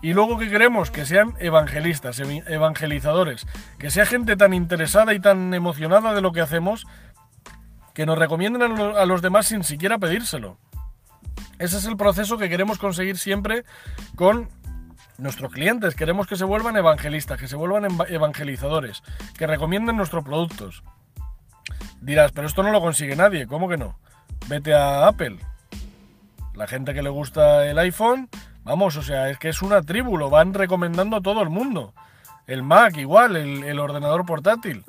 Y 0.00 0.12
luego 0.12 0.38
que 0.38 0.48
queremos 0.48 0.90
que 0.90 1.04
sean 1.04 1.34
evangelistas, 1.40 2.20
evangelizadores, 2.20 3.46
que 3.78 3.90
sea 3.90 4.06
gente 4.06 4.36
tan 4.36 4.54
interesada 4.54 5.12
y 5.12 5.20
tan 5.20 5.52
emocionada 5.54 6.14
de 6.14 6.20
lo 6.20 6.32
que 6.32 6.40
hacemos 6.40 6.86
que 7.94 8.06
nos 8.06 8.16
recomienden 8.16 8.62
a 8.62 9.04
los 9.06 9.22
demás 9.22 9.46
sin 9.46 9.64
siquiera 9.64 9.98
pedírselo. 9.98 10.56
Ese 11.58 11.78
es 11.78 11.84
el 11.86 11.96
proceso 11.96 12.38
que 12.38 12.48
queremos 12.48 12.78
conseguir 12.78 13.18
siempre 13.18 13.64
con 14.16 14.48
nuestros 15.18 15.52
clientes. 15.52 15.94
Queremos 15.94 16.26
que 16.26 16.36
se 16.36 16.44
vuelvan 16.44 16.76
evangelistas, 16.76 17.38
que 17.38 17.48
se 17.48 17.56
vuelvan 17.56 17.86
evangelizadores, 18.08 19.02
que 19.36 19.46
recomienden 19.46 19.96
nuestros 19.96 20.24
productos. 20.24 20.82
Dirás, 22.00 22.32
pero 22.32 22.46
esto 22.46 22.62
no 22.62 22.72
lo 22.72 22.80
consigue 22.80 23.14
nadie, 23.14 23.46
¿cómo 23.46 23.68
que 23.68 23.76
no? 23.76 23.98
Vete 24.48 24.74
a 24.74 25.06
Apple. 25.06 25.38
La 26.54 26.66
gente 26.66 26.94
que 26.94 27.02
le 27.02 27.10
gusta 27.10 27.66
el 27.66 27.78
iPhone, 27.78 28.28
vamos, 28.64 28.96
o 28.96 29.02
sea, 29.02 29.28
es 29.30 29.38
que 29.38 29.50
es 29.50 29.62
una 29.62 29.82
tribu, 29.82 30.16
lo 30.16 30.30
van 30.30 30.54
recomendando 30.54 31.16
a 31.16 31.20
todo 31.20 31.42
el 31.42 31.50
mundo. 31.50 31.94
El 32.46 32.62
Mac 32.62 32.96
igual, 32.96 33.36
el, 33.36 33.78
ordenador 33.78 34.26
portátil. 34.26 34.84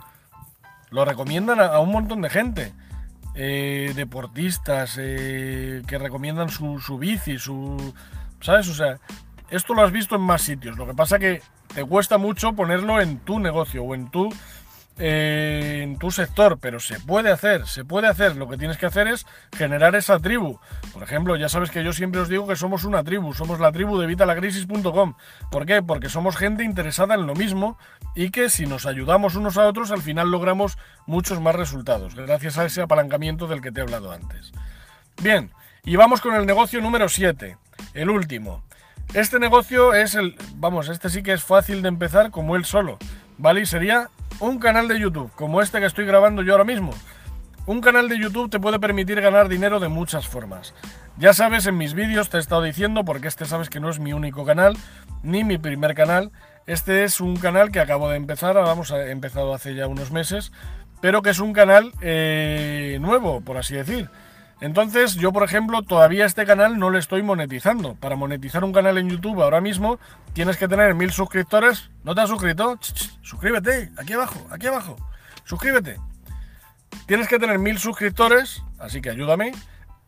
Lo 0.90 1.06
recomiendan 1.06 1.60
a, 1.60 1.80
un 1.80 1.92
montón 1.92 2.22
de 2.22 2.30
gente. 2.30 2.74
Eh, 3.34 3.94
deportistas 3.96 4.98
eh, 5.00 5.82
que 5.88 5.98
recomiendan 5.98 6.50
su, 6.50 6.80
su 6.80 6.98
bici, 6.98 7.40
su... 7.40 7.94
¿Sabes? 8.42 8.68
O 8.68 8.74
sea, 8.74 8.98
esto 9.50 9.74
lo 9.74 9.84
has 9.84 9.92
visto 9.92 10.16
en 10.16 10.22
más 10.22 10.42
sitios. 10.42 10.78
Lo 10.78 10.86
que 10.86 10.94
pasa 10.94 11.20
que 11.20 11.42
te 11.74 11.86
cuesta 11.86 12.18
mucho 12.18 12.54
ponerlo 12.54 13.00
en 13.00 13.20
tu 13.20 13.40
negocio 13.40 13.84
o 13.84 13.96
en 13.96 14.10
tu, 14.10 14.30
en 15.04 15.98
tu 15.98 16.12
sector, 16.12 16.60
pero 16.60 16.80
se 16.80 17.00
puede 17.00 17.32
hacer, 17.32 17.66
se 17.66 17.84
puede 17.84 18.08
hacer. 18.08 18.36
Lo 18.36 18.48
que 18.48 18.58
tienes 18.58 18.78
que 18.78 18.86
hacer 18.86 19.08
es 19.08 19.26
generar 19.52 19.96
esa 19.96 20.20
tribu. 20.20 20.60
Por 20.94 21.02
ejemplo, 21.02 21.36
ya 21.36 21.50
sabes 21.50 21.72
que 21.72 21.84
yo 21.84 21.92
siempre 21.92 22.22
os 22.22 22.30
digo 22.30 22.48
que 22.48 22.56
somos 22.56 22.84
una 22.84 23.04
tribu, 23.04 23.34
somos 23.34 23.60
la 23.60 23.72
tribu 23.72 23.98
de 23.98 24.06
vitalacrisis.com. 24.06 25.16
¿Por 25.50 25.66
qué? 25.66 25.82
Porque 25.82 26.08
somos 26.08 26.38
gente 26.38 26.64
interesada 26.64 27.16
en 27.16 27.26
lo 27.26 27.34
mismo 27.34 27.80
y 28.16 28.30
que 28.30 28.52
si 28.52 28.68
nos 28.68 28.86
ayudamos 28.86 29.36
unos 29.36 29.58
a 29.58 29.66
otros, 29.66 29.92
al 29.92 30.04
final 30.04 30.30
logramos 30.30 30.78
muchos 31.08 31.42
más 31.42 31.56
resultados, 31.56 32.14
gracias 32.14 32.60
a 32.60 32.66
ese 32.66 32.82
apalancamiento 32.82 33.48
del 33.48 33.62
que 33.62 33.72
te 33.72 33.80
he 33.80 33.84
hablado 33.84 34.12
antes. 34.12 34.52
Bien, 35.22 35.52
y 35.84 35.96
vamos 35.96 36.22
con 36.22 36.36
el 36.36 36.46
negocio 36.46 36.80
número 36.80 37.10
7, 37.10 37.58
el 37.96 38.10
último. 38.10 38.64
Este 39.14 39.40
negocio 39.40 39.94
es 39.94 40.14
el, 40.14 40.36
vamos, 40.56 40.90
este 40.90 41.10
sí 41.10 41.24
que 41.24 41.34
es 41.34 41.44
fácil 41.44 41.82
de 41.82 41.88
empezar 41.88 42.30
como 42.30 42.56
él 42.56 42.66
solo, 42.66 43.00
¿vale? 43.38 43.62
Y 43.62 43.66
sería 43.66 44.10
un 44.42 44.58
canal 44.58 44.88
de 44.88 45.00
YouTube, 45.00 45.32
como 45.36 45.62
este 45.62 45.80
que 45.80 45.86
estoy 45.86 46.06
grabando 46.06 46.42
yo 46.42 46.54
ahora 46.54 46.64
mismo. 46.64 46.92
Un 47.68 47.80
canal 47.80 48.10
de 48.10 48.20
YouTube 48.20 48.50
te 48.50 48.60
puede 48.60 48.80
permitir 48.80 49.22
ganar 49.22 49.48
dinero 49.48 49.80
de 49.80 49.88
muchas 49.88 50.28
formas. 50.28 50.74
Ya 51.18 51.34
sabes, 51.34 51.68
en 51.68 51.78
mis 51.78 51.94
vídeos 51.94 52.30
te 52.30 52.38
he 52.38 52.40
estado 52.40 52.64
diciendo, 52.64 53.06
porque 53.06 53.28
este 53.28 53.46
sabes 53.46 53.70
que 53.70 53.80
no 53.80 53.92
es 53.92 54.00
mi 54.00 54.14
único 54.14 54.44
canal, 54.44 54.76
ni 55.22 55.44
mi 55.44 55.60
primer 55.60 55.94
canal. 55.94 56.32
Este 56.66 57.04
es 57.04 57.22
un 57.22 57.36
canal 57.36 57.72
que 57.72 57.80
acabo 57.80 58.10
de 58.10 58.18
empezar, 58.18 58.56
vamos, 58.56 58.90
empezado 58.92 59.54
hace 59.54 59.76
ya 59.76 59.86
unos 59.86 60.12
meses, 60.12 60.52
pero 61.02 61.22
que 61.22 61.30
es 61.30 61.40
un 61.40 61.54
canal 61.54 61.92
eh, 62.02 62.98
nuevo, 63.00 63.42
por 63.42 63.58
así 63.58 63.76
decir. 63.76 64.10
Entonces, 64.62 65.16
yo, 65.16 65.34
por 65.34 65.44
ejemplo, 65.44 65.82
todavía 65.82 66.26
este 66.26 66.46
canal 66.46 66.78
no 66.78 66.92
lo 66.92 67.00
estoy 67.00 67.24
monetizando. 67.24 67.96
Para 67.96 68.16
monetizar 68.16 68.64
un 68.64 68.72
canal 68.72 69.00
en 69.00 69.10
YouTube 69.10 69.42
ahora 69.42 69.60
mismo, 69.60 70.00
tienes 70.34 70.58
que 70.58 70.68
tener 70.68 70.94
mil 70.94 71.12
suscriptores. 71.12 71.90
¿No 72.04 72.14
te 72.14 72.22
has 72.22 72.30
suscrito? 72.30 72.78
suscríbete, 73.22 73.92
aquí 73.98 74.14
abajo, 74.14 74.46
aquí 74.52 74.68
abajo. 74.68 74.96
Suscríbete. 75.46 75.98
Tienes 77.08 77.28
que 77.28 77.40
tener 77.40 77.58
mil 77.58 77.80
suscriptores, 77.80 78.62
así 78.78 79.02
que 79.02 79.10
ayúdame. 79.10 79.54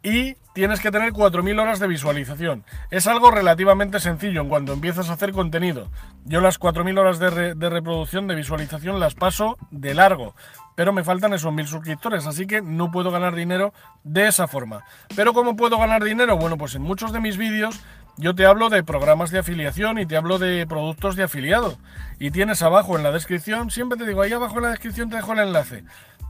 Y 0.04 0.36
tienes 0.54 0.82
que 0.82 0.92
tener 0.92 1.14
4.000 1.14 1.62
horas 1.62 1.80
de 1.80 1.88
visualización. 1.88 2.66
Es 2.92 3.08
algo 3.08 3.32
relativamente 3.32 4.02
sencillo 4.02 4.42
en 4.42 4.50
cuanto 4.50 4.74
empiezas 4.74 5.10
a 5.10 5.14
hacer 5.14 5.32
contenido. 5.32 5.90
Yo 6.26 6.42
las 6.42 6.60
4.000 6.60 7.00
horas 7.00 7.20
de, 7.20 7.70
reproducción, 7.70 8.28
de 8.28 8.36
visualización, 8.36 9.00
las 9.00 9.16
paso 9.16 9.58
de 9.72 9.94
largo 9.94 10.36
pero 10.76 10.92
me 10.92 11.04
faltan 11.04 11.34
esos 11.34 11.54
mil 11.54 11.68
suscriptores, 11.68 12.26
así 12.26 12.48
que 12.48 12.62
no 12.62 12.90
puedo 12.92 13.12
ganar 13.12 13.36
dinero 13.36 13.74
de 14.04 14.28
esa 14.28 14.48
forma. 14.48 14.84
Pero 15.16 15.34
¿cómo 15.34 15.56
puedo 15.56 15.78
ganar 15.78 16.04
dinero? 16.04 16.38
Bueno, 16.38 16.58
pues 16.58 16.74
en 16.74 16.82
muchos 16.82 17.14
de 17.14 17.20
mis 17.20 17.38
vídeos 17.38 17.80
yo 18.18 18.36
te 18.36 18.46
hablo 18.46 18.70
de 18.70 18.84
programas 18.84 19.32
de 19.32 19.40
afiliación 19.40 19.98
y 19.98 20.06
te 20.06 20.18
hablo 20.18 20.38
de 20.38 20.66
productos 20.68 21.16
de 21.16 21.24
afiliado. 21.24 21.78
Y 22.20 22.32
tienes 22.32 22.62
abajo 22.62 22.98
en 22.98 23.04
la 23.04 23.12
descripción, 23.12 23.72
siempre 23.72 23.98
te 23.98 24.06
digo, 24.06 24.22
ahí 24.22 24.34
abajo 24.34 24.58
en 24.58 24.64
la 24.64 24.70
descripción 24.70 25.10
te 25.10 25.16
dejo 25.16 25.34
el 25.34 25.40
enlace. 25.40 25.84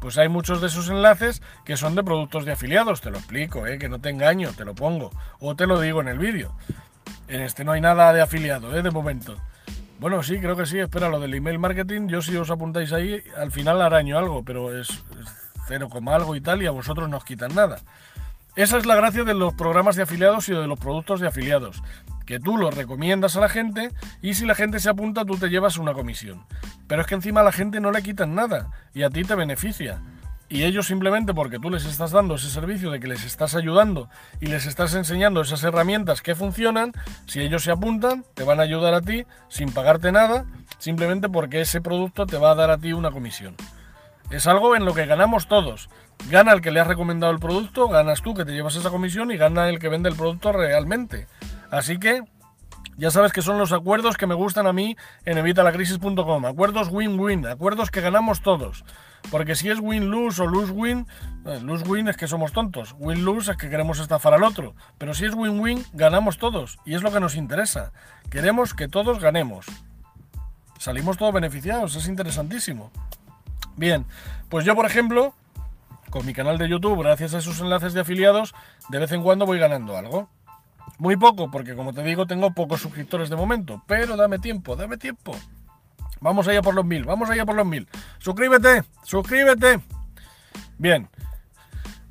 Pues 0.03 0.17
hay 0.17 0.27
muchos 0.27 0.59
de 0.59 0.67
esos 0.67 0.89
enlaces 0.89 1.41
que 1.63 1.77
son 1.77 1.95
de 1.95 2.03
productos 2.03 2.43
de 2.43 2.51
afiliados, 2.51 2.99
te 2.99 3.09
lo 3.09 3.19
explico, 3.19 3.65
¿eh? 3.65 3.77
que 3.77 3.87
no 3.87 4.01
te 4.01 4.09
engaño, 4.09 4.51
te 4.51 4.65
lo 4.65 4.75
pongo. 4.75 5.11
O 5.39 5.55
te 5.55 5.65
lo 5.65 5.79
digo 5.79 6.01
en 6.01 6.09
el 6.09 6.19
vídeo. 6.19 6.51
En 7.29 7.39
este 7.39 7.63
no 7.63 7.71
hay 7.71 7.79
nada 7.79 8.11
de 8.11 8.19
afiliado, 8.19 8.77
¿eh? 8.77 8.81
de 8.81 8.91
momento. 8.91 9.37
Bueno, 9.99 10.21
sí, 10.21 10.39
creo 10.41 10.57
que 10.57 10.65
sí. 10.65 10.77
Espera, 10.77 11.07
lo 11.07 11.21
del 11.21 11.33
email 11.33 11.57
marketing, 11.57 12.09
yo 12.09 12.21
si 12.21 12.35
os 12.35 12.51
apuntáis 12.51 12.91
ahí, 12.91 13.23
al 13.37 13.53
final 13.53 13.81
araño 13.81 14.17
algo, 14.17 14.43
pero 14.43 14.77
es, 14.77 14.89
cero 15.69 15.87
coma 15.89 16.15
algo 16.15 16.35
y 16.35 16.41
tal, 16.41 16.61
y 16.61 16.65
a 16.65 16.71
vosotros 16.71 17.07
no 17.07 17.15
os 17.15 17.23
quitan 17.23 17.55
nada. 17.55 17.79
Esa 18.55 18.77
es 18.77 18.85
la 18.85 18.95
gracia 18.95 19.23
de 19.23 19.33
los 19.33 19.53
programas 19.53 19.95
de 19.95 20.03
afiliados 20.03 20.47
y 20.49 20.53
de 20.53 20.67
los 20.67 20.79
productos 20.79 21.19
de 21.19 21.27
afiliados, 21.27 21.81
que 22.25 22.39
tú 22.39 22.57
los 22.57 22.75
recomiendas 22.75 23.35
a 23.35 23.41
la 23.41 23.49
gente 23.49 23.91
y 24.21 24.35
si 24.35 24.45
la 24.45 24.55
gente 24.55 24.79
se 24.79 24.89
apunta 24.89 25.25
tú 25.25 25.37
te 25.37 25.49
llevas 25.49 25.77
una 25.77 25.93
comisión. 25.93 26.45
Pero 26.87 27.01
es 27.01 27.07
que 27.07 27.15
encima 27.15 27.41
a 27.41 27.43
la 27.43 27.51
gente 27.51 27.79
no 27.79 27.91
le 27.91 28.03
quitan 28.03 28.35
nada 28.35 28.69
y 28.93 29.03
a 29.03 29.09
ti 29.09 29.23
te 29.23 29.35
beneficia 29.35 30.01
y 30.53 30.65
ellos 30.65 30.85
simplemente 30.85 31.33
porque 31.33 31.57
tú 31.57 31.71
les 31.71 31.83
estás 31.85 32.11
dando 32.11 32.35
ese 32.35 32.47
servicio 32.47 32.91
de 32.91 32.99
que 32.99 33.07
les 33.07 33.25
estás 33.25 33.55
ayudando 33.55 34.07
y 34.39 34.45
les 34.45 34.67
estás 34.67 34.93
enseñando 34.93 35.41
esas 35.41 35.63
herramientas 35.63 36.21
que 36.21 36.35
funcionan, 36.35 36.93
si 37.25 37.39
ellos 37.39 37.63
se 37.63 37.71
apuntan, 37.71 38.23
te 38.35 38.43
van 38.43 38.59
a 38.59 38.63
ayudar 38.63 38.93
a 38.93 39.01
ti 39.01 39.25
sin 39.49 39.71
pagarte 39.71 40.11
nada, 40.11 40.45
simplemente 40.77 41.27
porque 41.27 41.61
ese 41.61 41.81
producto 41.81 42.27
te 42.27 42.37
va 42.37 42.51
a 42.51 42.55
dar 42.55 42.69
a 42.69 42.77
ti 42.77 42.93
una 42.93 43.09
comisión. 43.09 43.55
Es 44.29 44.45
algo 44.45 44.75
en 44.75 44.85
lo 44.85 44.93
que 44.93 45.07
ganamos 45.07 45.47
todos. 45.47 45.89
Gana 46.29 46.53
el 46.53 46.61
que 46.61 46.71
le 46.71 46.79
has 46.79 46.87
recomendado 46.87 47.31
el 47.33 47.39
producto, 47.39 47.87
ganas 47.87 48.21
tú 48.21 48.33
que 48.33 48.45
te 48.45 48.53
llevas 48.53 48.75
esa 48.75 48.89
comisión 48.89 49.31
y 49.31 49.37
gana 49.37 49.69
el 49.69 49.79
que 49.79 49.89
vende 49.89 50.09
el 50.09 50.15
producto 50.15 50.51
realmente. 50.51 51.27
Así 51.69 51.99
que 51.99 52.23
Ya 52.95 53.09
sabes 53.09 53.33
que 53.33 53.41
son 53.41 53.57
los 53.57 53.71
acuerdos 53.71 54.17
que 54.17 54.27
me 54.27 54.35
gustan 54.35 54.67
a 54.67 54.73
mí 54.73 54.95
en 55.25 55.39
evitalacrisis.com. 55.39 56.45
Acuerdos 56.45 56.89
win-win, 56.91 57.47
acuerdos 57.47 57.89
que 57.89 58.01
ganamos 58.01 58.41
todos. 58.41 58.85
Porque 59.31 59.55
si 59.55 59.69
es 59.69 59.79
win-lose 59.79 60.41
o 60.43 60.47
lose-win, 60.47 61.07
eh, 61.45 61.59
lose-win 61.63 62.07
es 62.07 62.17
que 62.17 62.27
somos 62.27 62.51
tontos. 62.51 62.95
Win-lose 62.99 63.51
es 63.51 63.57
que 63.57 63.69
queremos 63.69 63.99
estafar 63.99 64.35
al 64.35 64.43
otro. 64.43 64.75
Pero 64.99 65.15
si 65.15 65.25
es 65.25 65.33
win-win, 65.33 65.83
ganamos 65.93 66.37
todos. 66.37 66.77
Y 66.85 66.93
es 66.93 67.01
lo 67.01 67.11
que 67.11 67.19
nos 67.19 67.35
interesa. 67.35 67.93
Queremos 68.29 68.75
que 68.75 68.87
todos 68.87 69.19
ganemos. 69.19 69.65
Salimos 70.77 71.17
todos 71.17 71.33
beneficiados, 71.33 71.95
es 71.95 72.07
interesantísimo. 72.07 72.91
Bien, 73.75 74.05
pues 74.49 74.65
yo 74.65 74.75
por 74.75 74.85
ejemplo, 74.85 75.33
con 76.13 76.27
mi 76.27 76.33
canal 76.33 76.59
de 76.59 76.69
YouTube, 76.69 77.01
gracias 77.01 77.33
a 77.33 77.39
esos 77.39 77.59
enlaces 77.59 77.93
de 77.93 78.01
afiliados, 78.01 78.53
de 78.89 78.99
vez 78.99 79.11
en 79.13 79.23
cuando 79.23 79.47
voy 79.47 79.57
ganando 79.57 79.97
algo. 79.97 80.29
Muy 80.99 81.17
poco, 81.17 81.49
porque 81.49 81.73
como 81.73 81.91
te 81.91 82.03
digo, 82.03 82.27
tengo 82.27 82.53
pocos 82.53 82.81
suscriptores 82.81 83.31
de 83.31 83.35
momento. 83.35 83.81
Pero 83.87 84.15
dame 84.15 84.37
tiempo, 84.37 84.75
dame 84.75 84.97
tiempo. 84.97 85.35
Vamos 86.21 86.47
allá 86.47 86.61
por 86.61 86.75
los 86.75 86.85
mil, 86.85 87.03
vamos 87.03 87.31
allá 87.31 87.47
por 87.47 87.55
los 87.55 87.65
mil. 87.65 87.87
Suscríbete, 88.19 88.83
suscríbete. 89.01 89.79
Bien. 90.77 91.09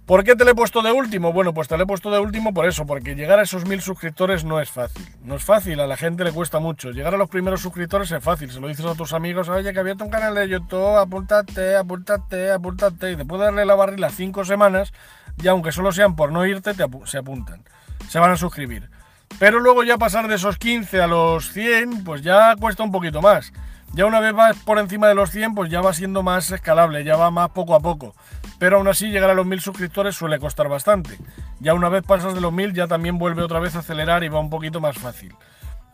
¿Por 0.06 0.24
qué 0.24 0.34
te 0.34 0.44
lo 0.44 0.50
he 0.50 0.54
puesto 0.54 0.82
de 0.82 0.90
último? 0.90 1.32
Bueno, 1.32 1.54
pues 1.54 1.68
te 1.68 1.76
lo 1.76 1.84
he 1.84 1.86
puesto 1.86 2.10
de 2.10 2.18
último 2.18 2.52
por 2.52 2.66
eso, 2.66 2.84
porque 2.86 3.14
llegar 3.14 3.38
a 3.38 3.42
esos 3.42 3.66
mil 3.66 3.80
suscriptores 3.80 4.44
no 4.44 4.60
es 4.60 4.70
fácil. 4.70 5.06
No 5.22 5.36
es 5.36 5.44
fácil, 5.44 5.78
a 5.80 5.86
la 5.86 5.96
gente 5.96 6.24
le 6.24 6.32
cuesta 6.32 6.58
mucho. 6.58 6.90
Llegar 6.90 7.14
a 7.14 7.18
los 7.18 7.28
primeros 7.28 7.60
suscriptores 7.60 8.10
es 8.10 8.22
fácil. 8.22 8.50
Se 8.50 8.60
lo 8.60 8.68
dices 8.68 8.84
a 8.84 8.94
tus 8.94 9.12
amigos, 9.12 9.48
oye, 9.48 9.72
que 9.72 9.78
había 9.78 9.94
un 9.94 10.10
canal 10.10 10.34
de 10.34 10.48
YouTube, 10.48 10.96
apúntate, 10.98 11.76
apúntate, 11.76 12.50
apúntate. 12.50 13.12
Y 13.12 13.16
después 13.16 13.38
de 13.38 13.46
darle 13.46 13.64
la 13.64 13.76
barrila 13.76 14.10
cinco 14.10 14.44
semanas, 14.44 14.92
ya 15.36 15.52
aunque 15.52 15.70
solo 15.70 15.92
sean 15.92 16.16
por 16.16 16.32
no 16.32 16.44
irte, 16.46 16.74
te 16.74 16.84
se 17.04 17.18
apuntan 17.18 17.62
se 18.08 18.18
van 18.18 18.30
a 18.30 18.36
suscribir. 18.36 18.90
Pero 19.38 19.60
luego 19.60 19.82
ya 19.82 19.96
pasar 19.96 20.28
de 20.28 20.34
esos 20.34 20.58
15 20.58 21.00
a 21.00 21.06
los 21.06 21.50
100, 21.52 22.04
pues 22.04 22.22
ya 22.22 22.54
cuesta 22.56 22.82
un 22.82 22.92
poquito 22.92 23.22
más. 23.22 23.52
Ya 23.94 24.06
una 24.06 24.20
vez 24.20 24.34
vas 24.34 24.56
por 24.58 24.78
encima 24.78 25.08
de 25.08 25.14
los 25.14 25.30
100, 25.30 25.54
pues 25.54 25.70
ya 25.70 25.80
va 25.80 25.94
siendo 25.94 26.22
más 26.22 26.50
escalable, 26.50 27.04
ya 27.04 27.16
va 27.16 27.30
más 27.30 27.50
poco 27.50 27.74
a 27.74 27.80
poco. 27.80 28.14
Pero 28.62 28.76
aún 28.76 28.86
así 28.86 29.10
llegar 29.10 29.28
a 29.28 29.34
los 29.34 29.44
1000 29.44 29.60
suscriptores 29.60 30.14
suele 30.14 30.38
costar 30.38 30.68
bastante. 30.68 31.18
Ya 31.58 31.74
una 31.74 31.88
vez 31.88 32.04
pasas 32.04 32.32
de 32.32 32.40
los 32.40 32.52
1000 32.52 32.74
ya 32.74 32.86
también 32.86 33.18
vuelve 33.18 33.42
otra 33.42 33.58
vez 33.58 33.74
a 33.74 33.80
acelerar 33.80 34.22
y 34.22 34.28
va 34.28 34.38
un 34.38 34.50
poquito 34.50 34.80
más 34.80 34.96
fácil. 34.96 35.34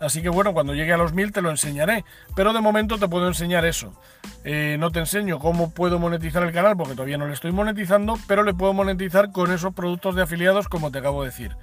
Así 0.01 0.21
que 0.21 0.29
bueno, 0.29 0.53
cuando 0.53 0.75
llegue 0.75 0.93
a 0.93 0.99
los 0.99 1.15
1000 1.15 1.33
te 1.33 1.41
lo 1.41 1.49
enseñaré. 1.49 2.05
Pero 2.37 2.53
de 2.53 2.61
momento 2.61 2.99
te 2.99 3.09
puedo 3.09 3.27
enseñar 3.27 3.65
eso. 3.65 3.99
Eh, 4.45 4.77
no 4.79 4.91
te 4.91 4.99
enseño 4.99 5.39
cómo 5.39 5.71
puedo 5.71 5.99
monetizar 5.99 6.43
el 6.43 6.53
canal 6.53 6.77
porque 6.77 6.93
todavía 6.93 7.17
no 7.17 7.27
le 7.27 7.33
estoy 7.33 7.53
monetizando, 7.53 8.19
pero 8.27 8.43
le 8.43 8.53
puedo 8.53 8.75
monetizar 8.75 9.33
con 9.33 9.51
esos 9.51 9.73
productos 9.73 10.15
de 10.15 10.25
afiliados 10.25 10.69
como 10.69 10.91
te 10.91 10.99
acabo 10.99 11.23
de 11.23 11.31
decir. 11.31 11.57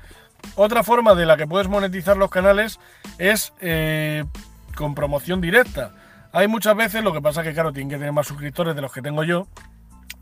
Otra 0.56 0.82
forma 0.82 1.13
de 1.13 1.28
la 1.28 1.38
que 1.38 1.46
puedes 1.46 1.68
monetizar 1.68 2.18
los 2.18 2.32
canales 2.32 2.80
es 3.20 3.54
eh, 3.62 4.26
con 4.76 4.96
promoción 4.96 5.39
directa. 5.39 5.91
Hay 6.32 6.48
muchas 6.48 6.76
veces, 6.76 7.04
lo 7.04 7.13
que 7.13 7.22
pasa 7.22 7.44
que 7.44 7.54
claro, 7.54 7.72
tienen 7.72 7.89
que 7.91 7.98
tener 7.98 8.12
más 8.12 8.26
suscriptores 8.26 8.76
de 8.76 8.82
los 8.82 8.91
que 8.91 9.04
tengo 9.04 9.24
yo, 9.24 9.48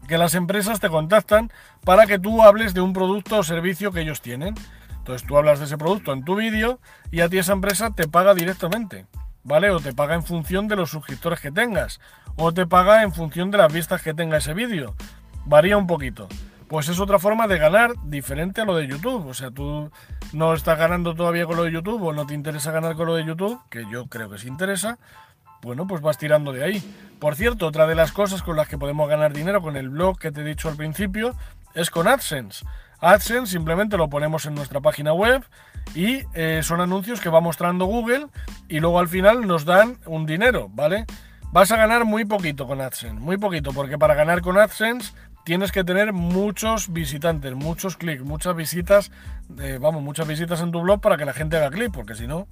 que 0.07 0.17
las 0.17 0.35
empresas 0.35 0.79
te 0.79 0.89
contactan 0.89 1.51
para 1.83 2.05
que 2.05 2.19
tú 2.19 2.43
hables 2.43 2.73
de 2.73 2.81
un 2.81 2.93
producto 2.93 3.39
o 3.39 3.43
servicio 3.43 3.91
que 3.91 4.01
ellos 4.01 4.21
tienen. 4.21 4.55
Entonces 4.97 5.27
tú 5.27 5.37
hablas 5.37 5.59
de 5.59 5.65
ese 5.65 5.77
producto 5.77 6.13
en 6.13 6.23
tu 6.23 6.35
vídeo 6.35 6.79
y 7.11 7.21
a 7.21 7.29
ti 7.29 7.37
esa 7.37 7.53
empresa 7.53 7.91
te 7.91 8.07
paga 8.07 8.33
directamente, 8.33 9.05
¿vale? 9.43 9.69
O 9.69 9.79
te 9.79 9.93
paga 9.93 10.15
en 10.15 10.23
función 10.23 10.67
de 10.67 10.75
los 10.75 10.91
suscriptores 10.91 11.39
que 11.39 11.51
tengas, 11.51 11.99
o 12.35 12.53
te 12.53 12.65
paga 12.65 13.03
en 13.03 13.13
función 13.13 13.51
de 13.51 13.57
las 13.57 13.71
vistas 13.71 14.01
que 14.01 14.13
tenga 14.13 14.37
ese 14.37 14.53
vídeo. 14.53 14.95
Varía 15.45 15.77
un 15.77 15.87
poquito 15.87 16.27
pues 16.73 16.89
es 16.89 16.99
otra 16.99 17.19
forma 17.19 17.47
de 17.47 17.59
ganar 17.59 17.93
diferente 18.05 18.61
a 18.61 18.65
lo 18.65 18.75
de 18.75 18.87
YouTube. 18.87 19.27
O 19.27 19.33
sea, 19.35 19.51
tú 19.51 19.91
no 20.31 20.55
estás 20.55 20.75
ganando 20.79 21.13
todavía 21.13 21.45
con 21.45 21.55
lo 21.55 21.65
de 21.65 21.71
YouTube 21.71 22.01
o 22.01 22.13
no 22.13 22.25
te 22.25 22.33
interesa 22.33 22.71
ganar 22.71 22.95
con 22.95 23.05
lo 23.05 23.13
de 23.13 23.23
YouTube, 23.23 23.59
que 23.69 23.85
yo 23.91 24.07
creo 24.07 24.27
que 24.27 24.39
sí 24.39 24.47
interesa, 24.47 24.97
bueno, 25.63 25.87
pues 25.87 26.01
vas 26.01 26.17
tirando 26.17 26.51
de 26.51 26.63
ahí. 26.63 26.83
Por 27.19 27.35
cierto, 27.35 27.67
otra 27.67 27.87
de 27.87 27.95
las 27.95 28.11
cosas 28.11 28.43
con 28.43 28.55
las 28.55 28.67
que 28.67 28.77
podemos 28.77 29.07
ganar 29.09 29.33
dinero 29.33 29.61
con 29.61 29.77
el 29.77 29.89
blog 29.89 30.19
que 30.19 30.31
te 30.31 30.41
he 30.41 30.43
dicho 30.43 30.69
al 30.69 30.75
principio 30.75 31.35
es 31.73 31.89
con 31.89 32.07
AdSense. 32.07 32.65
AdSense 32.99 33.51
simplemente 33.51 33.97
lo 33.97 34.09
ponemos 34.09 34.45
en 34.45 34.55
nuestra 34.55 34.81
página 34.81 35.13
web 35.13 35.43
y 35.95 36.23
eh, 36.33 36.61
son 36.63 36.81
anuncios 36.81 37.19
que 37.19 37.29
va 37.29 37.41
mostrando 37.41 37.85
Google 37.85 38.27
y 38.67 38.79
luego 38.79 38.99
al 38.99 39.07
final 39.07 39.47
nos 39.47 39.65
dan 39.65 39.97
un 40.05 40.25
dinero, 40.25 40.69
¿vale? 40.73 41.05
Vas 41.51 41.71
a 41.71 41.77
ganar 41.77 42.05
muy 42.05 42.25
poquito 42.25 42.65
con 42.65 42.81
AdSense, 42.81 43.19
muy 43.19 43.37
poquito, 43.37 43.73
porque 43.73 43.97
para 43.97 44.15
ganar 44.15 44.41
con 44.41 44.57
AdSense 44.57 45.13
tienes 45.43 45.71
que 45.71 45.83
tener 45.83 46.13
muchos 46.13 46.91
visitantes, 46.91 47.53
muchos 47.53 47.97
clics, 47.97 48.23
muchas 48.23 48.55
visitas, 48.55 49.11
eh, 49.59 49.77
vamos, 49.79 50.01
muchas 50.01 50.27
visitas 50.27 50.61
en 50.61 50.71
tu 50.71 50.81
blog 50.81 51.01
para 51.01 51.17
que 51.17 51.25
la 51.25 51.33
gente 51.33 51.57
haga 51.57 51.69
clic, 51.69 51.91
porque 51.91 52.15
si 52.15 52.27
no, 52.27 52.47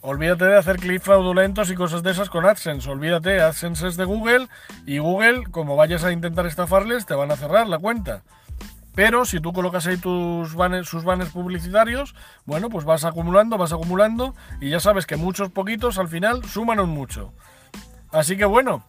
olvídate 0.00 0.44
de 0.44 0.56
hacer 0.56 0.76
clics 0.76 1.04
fraudulentos 1.04 1.70
y 1.70 1.74
cosas 1.74 2.02
de 2.02 2.10
esas 2.10 2.30
con 2.30 2.46
AdSense, 2.46 2.88
olvídate, 2.88 3.40
AdSense 3.40 3.88
es 3.88 3.96
de 3.96 4.04
Google 4.04 4.48
y 4.86 4.98
Google, 4.98 5.44
como 5.50 5.76
vayas 5.76 6.04
a 6.04 6.12
intentar 6.12 6.46
estafarles, 6.46 7.06
te 7.06 7.14
van 7.14 7.30
a 7.30 7.36
cerrar 7.36 7.66
la 7.66 7.78
cuenta. 7.78 8.22
Pero 8.94 9.24
si 9.24 9.38
tú 9.38 9.52
colocas 9.52 9.86
ahí 9.86 9.96
tus 9.96 10.54
banners, 10.54 10.88
sus 10.88 11.04
publicitarios, 11.32 12.16
bueno, 12.46 12.68
pues 12.68 12.84
vas 12.84 13.04
acumulando, 13.04 13.56
vas 13.56 13.72
acumulando 13.72 14.34
y 14.60 14.70
ya 14.70 14.80
sabes 14.80 15.06
que 15.06 15.16
muchos 15.16 15.50
poquitos 15.50 15.98
al 15.98 16.08
final 16.08 16.44
suman 16.44 16.80
un 16.80 16.90
mucho. 16.90 17.32
Así 18.10 18.36
que 18.36 18.44
bueno, 18.44 18.84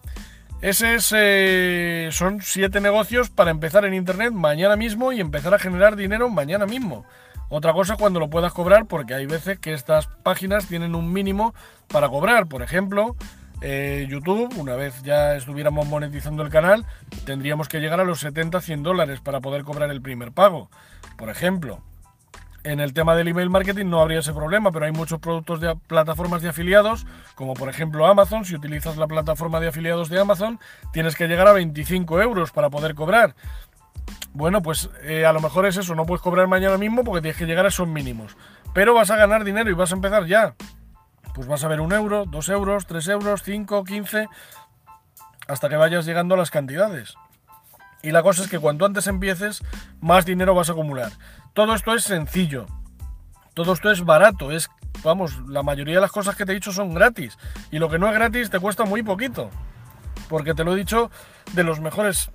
ese 0.62 0.96
eh, 1.12 2.08
son 2.12 2.42
siete 2.42 2.80
negocios 2.80 3.30
para 3.30 3.50
empezar 3.50 3.84
en 3.84 3.94
Internet 3.94 4.32
mañana 4.32 4.76
mismo 4.76 5.12
y 5.12 5.20
empezar 5.20 5.54
a 5.54 5.58
generar 5.58 5.94
dinero 5.94 6.28
mañana 6.28 6.66
mismo. 6.66 7.06
Otra 7.52 7.72
cosa 7.72 7.96
cuando 7.96 8.20
lo 8.20 8.30
puedas 8.30 8.52
cobrar, 8.52 8.86
porque 8.86 9.12
hay 9.12 9.26
veces 9.26 9.58
que 9.58 9.72
estas 9.72 10.06
páginas 10.06 10.68
tienen 10.68 10.94
un 10.94 11.12
mínimo 11.12 11.52
para 11.88 12.08
cobrar. 12.08 12.46
Por 12.46 12.62
ejemplo, 12.62 13.16
eh, 13.60 14.06
YouTube, 14.08 14.56
una 14.56 14.76
vez 14.76 15.02
ya 15.02 15.34
estuviéramos 15.34 15.88
monetizando 15.88 16.44
el 16.44 16.48
canal, 16.48 16.86
tendríamos 17.24 17.68
que 17.68 17.80
llegar 17.80 17.98
a 17.98 18.04
los 18.04 18.24
70-100 18.24 18.82
dólares 18.82 19.20
para 19.20 19.40
poder 19.40 19.64
cobrar 19.64 19.90
el 19.90 20.00
primer 20.00 20.30
pago. 20.30 20.70
Por 21.18 21.28
ejemplo, 21.28 21.82
en 22.62 22.78
el 22.78 22.92
tema 22.92 23.16
del 23.16 23.28
email 23.28 23.50
marketing 23.50 23.86
no 23.86 24.00
habría 24.00 24.20
ese 24.20 24.32
problema, 24.32 24.70
pero 24.70 24.84
hay 24.84 24.92
muchos 24.92 25.18
productos 25.18 25.60
de 25.60 25.74
plataformas 25.74 26.42
de 26.42 26.50
afiliados, 26.50 27.06
como 27.34 27.54
por 27.54 27.68
ejemplo 27.68 28.06
Amazon. 28.06 28.44
Si 28.44 28.54
utilizas 28.54 28.96
la 28.96 29.06
plataforma 29.06 29.60
de 29.60 29.68
afiliados 29.68 30.08
de 30.08 30.20
Amazon, 30.20 30.60
tienes 30.92 31.16
que 31.16 31.26
llegar 31.26 31.48
a 31.48 31.52
25 31.52 32.20
euros 32.20 32.52
para 32.52 32.70
poder 32.70 32.94
cobrar. 32.94 33.34
Bueno, 34.32 34.62
pues 34.62 34.90
eh, 35.02 35.26
a 35.26 35.32
lo 35.32 35.40
mejor 35.40 35.66
es 35.66 35.76
eso, 35.76 35.94
no 35.94 36.06
puedes 36.06 36.22
cobrar 36.22 36.46
mañana 36.46 36.78
mismo 36.78 37.02
porque 37.02 37.20
tienes 37.20 37.36
que 37.36 37.46
llegar 37.46 37.64
a 37.64 37.68
esos 37.68 37.88
mínimos. 37.88 38.36
Pero 38.72 38.94
vas 38.94 39.10
a 39.10 39.16
ganar 39.16 39.44
dinero 39.44 39.70
y 39.70 39.74
vas 39.74 39.92
a 39.92 39.96
empezar 39.96 40.26
ya. 40.26 40.54
Pues 41.34 41.46
vas 41.46 41.64
a 41.64 41.68
ver 41.68 41.80
un 41.80 41.92
euro, 41.92 42.24
dos 42.26 42.48
euros, 42.48 42.86
tres 42.86 43.08
euros, 43.08 43.42
cinco, 43.42 43.84
quince, 43.84 44.28
hasta 45.48 45.68
que 45.68 45.76
vayas 45.76 46.06
llegando 46.06 46.34
a 46.34 46.38
las 46.38 46.50
cantidades. 46.50 47.16
Y 48.02 48.12
la 48.12 48.22
cosa 48.22 48.42
es 48.42 48.48
que 48.48 48.58
cuanto 48.58 48.86
antes 48.86 49.06
empieces, 49.06 49.62
más 50.00 50.24
dinero 50.24 50.54
vas 50.54 50.68
a 50.68 50.72
acumular. 50.72 51.12
Todo 51.52 51.74
esto 51.74 51.94
es 51.94 52.04
sencillo. 52.04 52.66
Todo 53.54 53.72
esto 53.72 53.90
es 53.90 54.04
barato. 54.04 54.52
Es, 54.52 54.70
vamos, 55.02 55.38
la 55.48 55.62
mayoría 55.62 55.96
de 55.96 56.00
las 56.00 56.12
cosas 56.12 56.36
que 56.36 56.46
te 56.46 56.52
he 56.52 56.54
dicho 56.54 56.72
son 56.72 56.94
gratis. 56.94 57.36
Y 57.70 57.78
lo 57.78 57.90
que 57.90 57.98
no 57.98 58.08
es 58.08 58.14
gratis 58.14 58.48
te 58.48 58.60
cuesta 58.60 58.84
muy 58.84 59.02
poquito. 59.02 59.50
Porque 60.28 60.54
te 60.54 60.64
lo 60.64 60.72
he 60.72 60.76
dicho 60.76 61.10
de 61.52 61.64
los 61.64 61.80
mejores, 61.80 62.30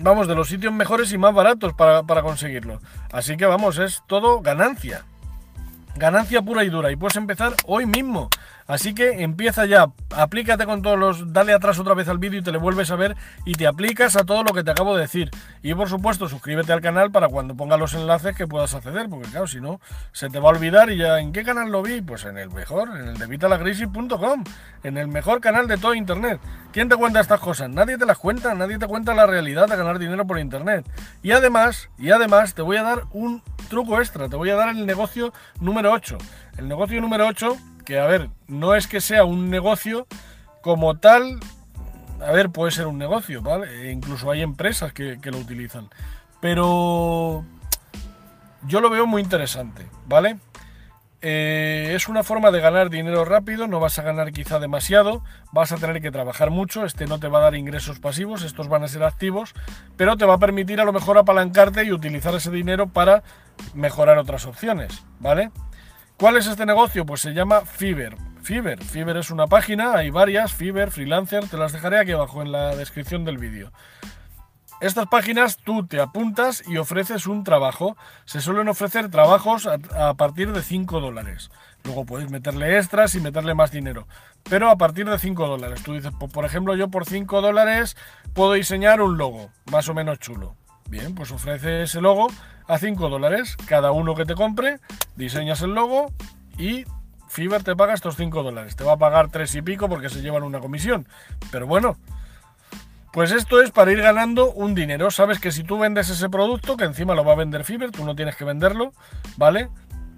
vamos, 0.00 0.26
de 0.28 0.34
los 0.34 0.48
sitios 0.48 0.72
mejores 0.72 1.12
y 1.12 1.18
más 1.18 1.34
baratos 1.34 1.72
para, 1.74 2.02
para 2.02 2.22
conseguirlo. 2.22 2.80
Así 3.12 3.36
que 3.36 3.46
vamos, 3.46 3.78
es 3.78 4.02
todo 4.06 4.40
ganancia. 4.40 5.04
Ganancia 5.96 6.42
pura 6.42 6.64
y 6.64 6.70
dura. 6.70 6.90
Y 6.90 6.96
puedes 6.96 7.16
empezar 7.16 7.54
hoy 7.66 7.86
mismo. 7.86 8.28
Así 8.70 8.94
que 8.94 9.24
empieza 9.24 9.66
ya, 9.66 9.90
aplícate 10.14 10.64
con 10.64 10.80
todos 10.80 10.96
los, 10.96 11.32
dale 11.32 11.52
atrás 11.52 11.80
otra 11.80 11.94
vez 11.94 12.06
al 12.06 12.18
vídeo 12.18 12.38
y 12.38 12.42
te 12.44 12.52
le 12.52 12.58
vuelves 12.58 12.92
a 12.92 12.94
ver 12.94 13.16
y 13.44 13.54
te 13.54 13.66
aplicas 13.66 14.14
a 14.14 14.22
todo 14.22 14.44
lo 14.44 14.52
que 14.52 14.62
te 14.62 14.70
acabo 14.70 14.94
de 14.94 15.02
decir. 15.02 15.28
Y 15.60 15.74
por 15.74 15.88
supuesto, 15.88 16.28
suscríbete 16.28 16.72
al 16.72 16.80
canal 16.80 17.10
para 17.10 17.26
cuando 17.26 17.56
ponga 17.56 17.76
los 17.76 17.94
enlaces 17.94 18.36
que 18.36 18.46
puedas 18.46 18.72
acceder, 18.72 19.08
porque 19.08 19.28
claro, 19.28 19.48
si 19.48 19.60
no, 19.60 19.80
se 20.12 20.28
te 20.28 20.38
va 20.38 20.50
a 20.50 20.52
olvidar 20.52 20.88
y 20.88 20.98
ya, 20.98 21.18
¿en 21.18 21.32
qué 21.32 21.42
canal 21.42 21.72
lo 21.72 21.82
vi? 21.82 22.00
Pues 22.00 22.24
en 22.26 22.38
el 22.38 22.48
mejor, 22.50 22.90
en 22.90 23.08
el 23.08 23.18
de 23.18 23.26
vitalagrisis.com, 23.26 24.44
en 24.84 24.98
el 24.98 25.08
mejor 25.08 25.40
canal 25.40 25.66
de 25.66 25.76
todo 25.76 25.96
Internet. 25.96 26.40
¿Quién 26.72 26.88
te 26.88 26.96
cuenta 26.96 27.18
estas 27.18 27.40
cosas? 27.40 27.68
Nadie 27.68 27.98
te 27.98 28.06
las 28.06 28.16
cuenta, 28.16 28.54
nadie 28.54 28.78
te 28.78 28.86
cuenta 28.86 29.12
la 29.12 29.26
realidad 29.26 29.66
de 29.66 29.76
ganar 29.76 29.98
dinero 29.98 30.24
por 30.24 30.38
Internet. 30.38 30.86
Y 31.20 31.32
además, 31.32 31.90
y 31.98 32.10
además, 32.10 32.54
te 32.54 32.62
voy 32.62 32.76
a 32.76 32.84
dar 32.84 33.04
un 33.12 33.42
truco 33.68 33.98
extra, 33.98 34.28
te 34.28 34.36
voy 34.36 34.50
a 34.50 34.54
dar 34.54 34.68
el 34.68 34.86
negocio 34.86 35.32
número 35.60 35.92
8. 35.92 36.16
El 36.58 36.68
negocio 36.68 37.00
número 37.00 37.26
8 37.26 37.56
que, 37.84 37.98
a 37.98 38.06
ver, 38.06 38.30
no 38.46 38.76
es 38.76 38.86
que 38.86 39.00
sea 39.00 39.24
un 39.24 39.50
negocio 39.50 40.06
como 40.62 40.98
tal, 40.98 41.40
a 42.20 42.30
ver, 42.30 42.50
puede 42.50 42.70
ser 42.70 42.86
un 42.86 42.98
negocio, 42.98 43.42
¿vale? 43.42 43.88
E 43.88 43.90
incluso 43.90 44.30
hay 44.30 44.42
empresas 44.42 44.92
que, 44.92 45.18
lo 45.24 45.38
utilizan. 45.38 45.88
Pero 46.40 47.44
yo 48.62 48.80
lo 48.80 48.90
veo 48.90 49.08
muy 49.08 49.22
interesante, 49.22 49.88
¿vale? 50.06 50.38
Eh, 51.22 51.92
es 51.94 52.08
una 52.08 52.22
forma 52.22 52.50
de 52.50 52.60
ganar 52.60 52.88
dinero 52.88 53.26
rápido, 53.26 53.66
no 53.66 53.78
vas 53.78 53.98
a 53.98 54.02
ganar 54.02 54.32
quizá 54.32 54.58
demasiado, 54.58 55.22
vas 55.52 55.70
a 55.70 55.76
tener 55.76 56.00
que 56.00 56.10
trabajar 56.10 56.50
mucho, 56.50 56.86
este 56.86 57.06
no 57.06 57.20
te 57.20 57.28
va 57.28 57.40
a 57.40 57.42
dar 57.42 57.54
ingresos 57.54 57.98
pasivos, 57.98 58.42
estos 58.42 58.68
van 58.68 58.84
a 58.84 58.88
ser 58.88 59.04
activos, 59.04 59.52
pero 59.98 60.16
te 60.16 60.24
va 60.24 60.34
a 60.34 60.38
permitir 60.38 60.80
a 60.80 60.84
lo 60.84 60.94
mejor 60.94 61.18
apalancarte 61.18 61.84
y 61.84 61.92
utilizar 61.92 62.34
ese 62.34 62.50
dinero 62.50 62.88
para 62.88 63.22
mejorar 63.74 64.16
otras 64.16 64.46
opciones, 64.46 65.04
¿vale? 65.18 65.50
¿Cuál 66.16 66.36
es 66.36 66.46
este 66.46 66.64
negocio? 66.64 67.04
Pues 67.04 67.20
se 67.20 67.32
llama 67.32 67.62
Fiverr. 67.62 68.16
Fiverr. 68.42 68.82
Fiverr 68.82 69.18
es 69.18 69.30
una 69.30 69.46
página, 69.46 69.92
hay 69.92 70.08
varias, 70.08 70.54
Fiverr, 70.54 70.90
Freelancer, 70.90 71.46
te 71.48 71.58
las 71.58 71.72
dejaré 71.72 71.98
aquí 71.98 72.12
abajo 72.12 72.40
en 72.40 72.50
la 72.50 72.74
descripción 72.76 73.26
del 73.26 73.36
vídeo. 73.36 73.72
Estas 74.80 75.08
páginas 75.08 75.58
tú 75.58 75.86
te 75.86 76.00
apuntas 76.00 76.62
y 76.66 76.78
ofreces 76.78 77.26
un 77.26 77.44
trabajo. 77.44 77.98
Se 78.24 78.40
suelen 78.40 78.66
ofrecer 78.68 79.10
trabajos 79.10 79.66
a, 79.66 80.14
partir 80.14 80.52
de 80.52 80.62
5 80.62 81.00
dólares. 81.00 81.50
Luego 81.84 82.06
puedes 82.06 82.30
meterle 82.30 82.78
extras 82.78 83.14
y 83.14 83.20
meterle 83.20 83.54
más 83.54 83.70
dinero. 83.70 84.08
Pero 84.48 84.70
a 84.70 84.76
partir 84.76 85.08
de 85.08 85.18
5 85.18 85.46
dólares. 85.46 85.82
Tú 85.82 85.92
dices, 85.92 86.12
por 86.32 86.44
ejemplo, 86.46 86.74
yo 86.76 86.88
por 86.88 87.04
5 87.04 87.42
dólares 87.42 87.94
puedo 88.32 88.54
diseñar 88.54 89.02
un 89.02 89.18
logo, 89.18 89.50
más 89.70 89.86
o 89.90 89.94
menos 89.94 90.18
chulo. 90.18 90.56
Bien, 90.88 91.14
pues 91.14 91.30
ofrece 91.30 91.82
ese 91.82 92.00
logo 92.00 92.28
a 92.66 92.78
5 92.78 93.10
dólares. 93.10 93.58
Cada 93.66 93.92
uno 93.92 94.14
que 94.14 94.24
te 94.24 94.34
compre, 94.34 94.80
diseñas 95.14 95.60
el 95.60 95.74
logo 95.74 96.10
y 96.56 96.86
Fiverr 97.28 97.62
te 97.62 97.76
paga 97.76 97.92
estos 97.92 98.16
5 98.16 98.42
dólares. 98.42 98.76
Te 98.76 98.84
va 98.84 98.94
a 98.94 98.96
pagar 98.96 99.30
3 99.30 99.56
y 99.56 99.62
pico 99.62 99.90
porque 99.90 100.08
se 100.08 100.22
llevan 100.22 100.42
una 100.42 100.58
comisión. 100.58 101.06
Pero 101.52 101.66
bueno, 101.66 101.96
pues 103.12 103.32
esto 103.32 103.60
es 103.60 103.70
para 103.70 103.92
ir 103.92 104.00
ganando 104.00 104.52
un 104.52 104.74
dinero. 104.74 105.10
Sabes 105.10 105.40
que 105.40 105.52
si 105.52 105.64
tú 105.64 105.78
vendes 105.78 106.08
ese 106.10 106.28
producto, 106.28 106.76
que 106.76 106.84
encima 106.84 107.14
lo 107.14 107.24
va 107.24 107.32
a 107.32 107.36
vender 107.36 107.64
Fiverr, 107.64 107.90
tú 107.90 108.04
no 108.04 108.14
tienes 108.14 108.36
que 108.36 108.44
venderlo, 108.44 108.92
¿vale? 109.36 109.68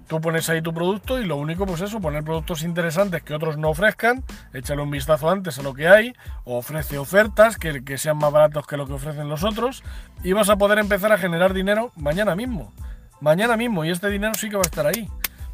Tú 0.07 0.19
pones 0.21 0.49
ahí 0.49 0.61
tu 0.61 0.73
producto 0.73 1.19
y 1.19 1.25
lo 1.25 1.37
único, 1.37 1.65
pues 1.65 1.81
eso, 1.81 1.99
poner 1.99 2.23
productos 2.23 2.63
interesantes 2.63 3.23
que 3.23 3.33
otros 3.33 3.57
no 3.57 3.69
ofrezcan, 3.69 4.23
échale 4.53 4.81
un 4.81 4.91
vistazo 4.91 5.29
antes 5.29 5.57
a 5.57 5.63
lo 5.63 5.73
que 5.73 5.87
hay, 5.87 6.13
ofrece 6.43 6.97
ofertas 6.97 7.57
que, 7.57 7.83
que 7.83 7.97
sean 7.97 8.17
más 8.17 8.31
baratos 8.31 8.67
que 8.67 8.77
lo 8.77 8.85
que 8.85 8.93
ofrecen 8.93 9.29
los 9.29 9.43
otros, 9.43 9.81
y 10.23 10.33
vas 10.33 10.49
a 10.49 10.57
poder 10.57 10.77
empezar 10.77 11.13
a 11.13 11.17
generar 11.17 11.53
dinero 11.53 11.91
mañana 11.95 12.35
mismo. 12.35 12.73
Mañana 13.21 13.55
mismo, 13.55 13.85
y 13.85 13.89
este 13.89 14.09
dinero 14.09 14.33
sí 14.35 14.49
que 14.49 14.57
va 14.57 14.63
a 14.63 14.69
estar 14.69 14.85
ahí. 14.85 15.09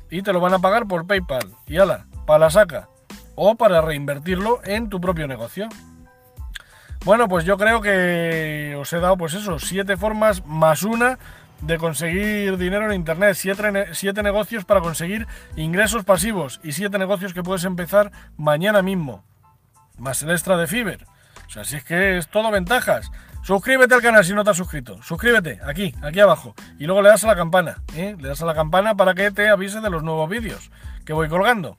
Y 0.09 0.23
te 0.23 0.33
lo 0.33 0.39
van 0.39 0.55
a 0.55 0.59
pagar 0.59 0.87
por 0.87 1.05
PayPal. 1.05 1.51
Y 1.67 1.77
ala, 1.77 2.07
para 2.25 2.39
la 2.39 2.49
saca. 2.49 2.89
O 3.35 3.55
para 3.55 3.81
reinvertirlo 3.81 4.59
en 4.63 4.89
tu 4.89 4.99
propio 4.99 5.27
negocio. 5.27 5.69
Bueno, 7.05 7.27
pues 7.29 7.45
yo 7.45 7.57
creo 7.57 7.81
que 7.81 8.75
os 8.77 8.91
he 8.91 8.99
dado, 8.99 9.17
pues 9.17 9.33
eso, 9.33 9.57
siete 9.57 9.95
formas 9.95 10.45
más 10.45 10.83
una 10.83 11.17
de 11.61 11.77
conseguir 11.77 12.57
dinero 12.57 12.85
en 12.85 12.93
Internet, 12.93 13.35
siete, 13.35 14.23
negocios 14.23 14.65
para 14.65 14.81
conseguir 14.81 15.27
ingresos 15.55 16.03
pasivos 16.03 16.59
y 16.63 16.73
siete 16.73 16.97
negocios 16.99 17.33
que 17.33 17.43
puedes 17.43 17.63
empezar 17.63 18.11
mañana 18.37 18.81
mismo, 18.81 19.23
más 19.97 20.21
el 20.23 20.31
extra 20.31 20.57
de 20.57 20.67
Fiverr. 20.67 21.05
O 21.47 21.49
sea, 21.49 21.63
si 21.63 21.77
es 21.77 21.83
que 21.83 22.17
es 22.17 22.27
todo 22.27 22.51
ventajas. 22.51 23.11
Suscríbete 23.41 23.95
al 23.95 24.01
canal 24.01 24.23
si 24.23 24.33
no 24.33 24.43
te 24.43 24.51
has 24.51 24.57
suscrito. 24.57 25.01
Suscríbete 25.01 25.59
aquí, 25.65 25.95
aquí 26.03 26.19
abajo. 26.19 26.53
Y 26.77 26.85
luego 26.85 27.01
le 27.01 27.09
das 27.09 27.23
a 27.23 27.27
la 27.27 27.35
campana. 27.35 27.81
¿eh? 27.95 28.15
Le 28.19 28.27
das 28.27 28.41
a 28.43 28.45
la 28.45 28.53
campana 28.53 28.95
para 28.95 29.15
que 29.15 29.31
te 29.31 29.49
avise 29.49 29.79
de 29.79 29.89
los 29.89 30.03
nuevos 30.03 30.29
vídeos 30.29 30.69
que 31.05 31.13
voy 31.13 31.29
colgando. 31.29 31.75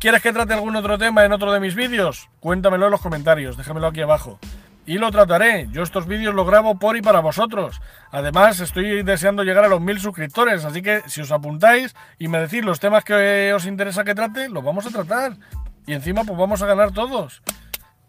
¿Quieres 0.00 0.22
que 0.22 0.32
trate 0.32 0.54
algún 0.54 0.76
otro 0.76 0.96
tema 0.96 1.24
en 1.24 1.32
otro 1.32 1.52
de 1.52 1.60
mis 1.60 1.74
vídeos? 1.74 2.28
Cuéntamelo 2.40 2.86
en 2.86 2.92
los 2.92 3.02
comentarios, 3.02 3.56
déjamelo 3.56 3.88
aquí 3.88 4.00
abajo. 4.00 4.38
Y 4.86 4.98
lo 4.98 5.10
trataré. 5.10 5.68
Yo 5.72 5.82
estos 5.82 6.06
vídeos 6.06 6.34
los 6.34 6.46
grabo 6.46 6.78
por 6.78 6.96
y 6.96 7.02
para 7.02 7.20
vosotros. 7.20 7.80
Además, 8.10 8.60
estoy 8.60 9.02
deseando 9.02 9.44
llegar 9.44 9.64
a 9.64 9.68
los 9.68 9.80
mil 9.80 10.00
suscriptores, 10.00 10.64
así 10.64 10.82
que 10.82 11.02
si 11.06 11.20
os 11.20 11.30
apuntáis 11.32 11.94
y 12.18 12.28
me 12.28 12.40
decís 12.40 12.64
los 12.64 12.80
temas 12.80 13.04
que 13.04 13.52
os 13.54 13.66
interesa 13.66 14.04
que 14.04 14.14
trate, 14.14 14.48
los 14.48 14.64
vamos 14.64 14.86
a 14.86 14.90
tratar. 14.90 15.36
Y 15.86 15.92
encima, 15.92 16.24
pues 16.24 16.38
vamos 16.38 16.62
a 16.62 16.66
ganar 16.66 16.92
todos. 16.92 17.42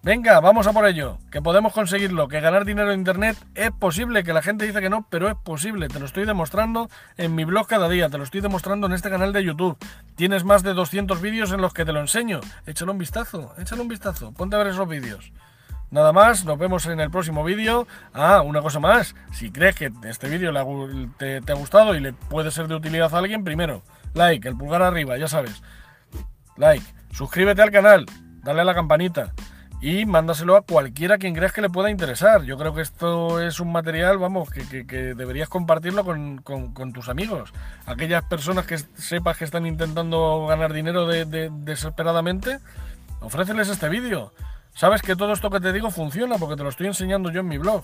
Venga, 0.04 0.40
vamos 0.40 0.66
a 0.66 0.74
por 0.74 0.88
ello, 0.88 1.20
que 1.30 1.44
podemos 1.44 1.74
conseguirlo, 1.74 2.28
que 2.28 2.40
ganar 2.40 2.66
dinero 2.66 2.92
en 2.92 3.02
Internet 3.02 3.38
es 3.54 3.70
posible, 3.70 4.24
que 4.24 4.34
la 4.34 4.42
gente 4.42 4.66
dice 4.66 4.82
que 4.82 4.90
no, 4.90 5.06
pero 5.12 5.30
es 5.30 5.36
posible, 5.36 5.90
te 5.90 6.00
lo 6.00 6.08
estoy 6.08 6.26
demostrando 6.26 6.90
en 7.18 7.36
mi 7.36 7.46
blog 7.46 7.68
cada 7.68 7.88
día, 7.88 8.10
te 8.10 8.18
lo 8.18 8.24
estoy 8.24 8.42
demostrando 8.42 8.88
en 8.88 8.94
este 8.94 9.12
canal 9.12 9.32
de 9.32 9.44
YouTube. 9.44 9.78
Tienes 10.16 10.44
más 10.44 10.64
de 10.64 10.74
200 10.74 11.22
vídeos 11.22 11.52
en 11.52 11.62
los 11.62 11.76
que 11.76 11.86
te 11.86 11.94
lo 11.94 12.00
enseño, 12.00 12.42
échale 12.66 12.90
un 12.90 12.98
vistazo, 12.98 13.54
échale 13.60 13.84
un 13.84 13.90
vistazo, 13.90 14.32
ponte 14.32 14.56
a 14.56 14.60
ver 14.60 14.70
esos 14.70 14.90
vídeos. 14.90 15.32
Nada 15.92 16.12
más, 16.12 16.46
nos 16.46 16.58
vemos 16.58 16.88
en 16.88 17.00
el 17.00 17.12
próximo 17.12 17.44
vídeo. 17.44 17.86
Ah, 18.12 18.42
una 18.42 18.64
cosa 18.64 18.80
más, 18.80 19.14
si 19.32 19.52
crees 19.52 19.76
que 19.76 19.92
este 20.06 20.30
vídeo 20.30 20.52
te, 21.20 21.42
te 21.42 21.52
ha 21.52 21.56
gustado 21.56 21.94
y 21.94 22.00
le 22.00 22.14
puede 22.14 22.50
ser 22.50 22.68
de 22.68 22.74
utilidad 22.74 23.14
a 23.14 23.20
alguien, 23.20 23.44
primero, 23.44 23.84
like, 24.16 24.48
el 24.48 24.58
pulgar 24.58 24.82
arriba, 24.82 25.18
ya 25.18 25.28
sabes. 25.28 25.62
Like, 26.58 26.86
suscríbete 27.12 27.62
al 27.62 27.70
canal, 27.70 28.08
dale 28.42 28.62
a 28.62 28.64
la 28.64 28.74
campanita 28.74 29.32
y 29.82 30.06
mándaselo 30.06 30.56
a 30.56 30.62
cualquiera 30.62 31.18
quien 31.18 31.34
creas 31.34 31.52
que 31.52 31.62
le 31.62 31.70
pueda 31.70 31.90
interesar. 31.90 32.44
Yo 32.44 32.58
creo 32.58 32.74
que 32.74 32.82
esto 32.82 33.42
es 33.42 33.60
un 33.60 33.72
material, 33.72 34.20
vamos, 34.20 34.50
que, 34.52 34.84
deberías 35.16 35.50
compartirlo 35.50 36.06
con, 36.06 36.94
tus 36.94 37.10
amigos. 37.10 37.52
Aquellas 37.88 38.24
personas 38.24 38.68
que 38.68 38.78
sepas 38.78 39.38
que 39.38 39.46
están 39.46 39.66
intentando 39.66 40.46
ganar 40.48 40.72
dinero 40.72 41.08
desesperadamente, 41.08 42.60
ofréceles 43.22 43.70
este 43.70 43.90
vídeo. 43.90 44.32
Sabes 44.76 45.02
que 45.02 45.16
todo 45.16 45.34
esto 45.34 45.50
que 45.50 45.60
te 45.60 45.74
digo 45.74 45.90
funciona 45.90 46.38
porque 46.38 46.56
te 46.56 46.64
lo 46.64 46.70
estoy 46.70 46.88
enseñando 46.88 47.32
yo 47.32 47.42
en 47.42 47.48
mi 47.48 47.58
blog. 47.58 47.84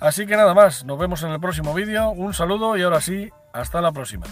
Así 0.00 0.26
que 0.26 0.36
nada 0.36 0.54
más, 0.54 0.86
nos 0.86 0.98
vemos 0.98 1.22
en 1.22 1.30
el 1.30 1.40
próximo 1.40 1.74
vídeo. 1.74 2.10
Un 2.10 2.32
saludo 2.32 2.78
y 2.78 2.82
ahora 2.82 3.02
sí, 3.02 3.28
hasta 3.52 3.82
la 3.82 3.92
próxima. 3.92 4.26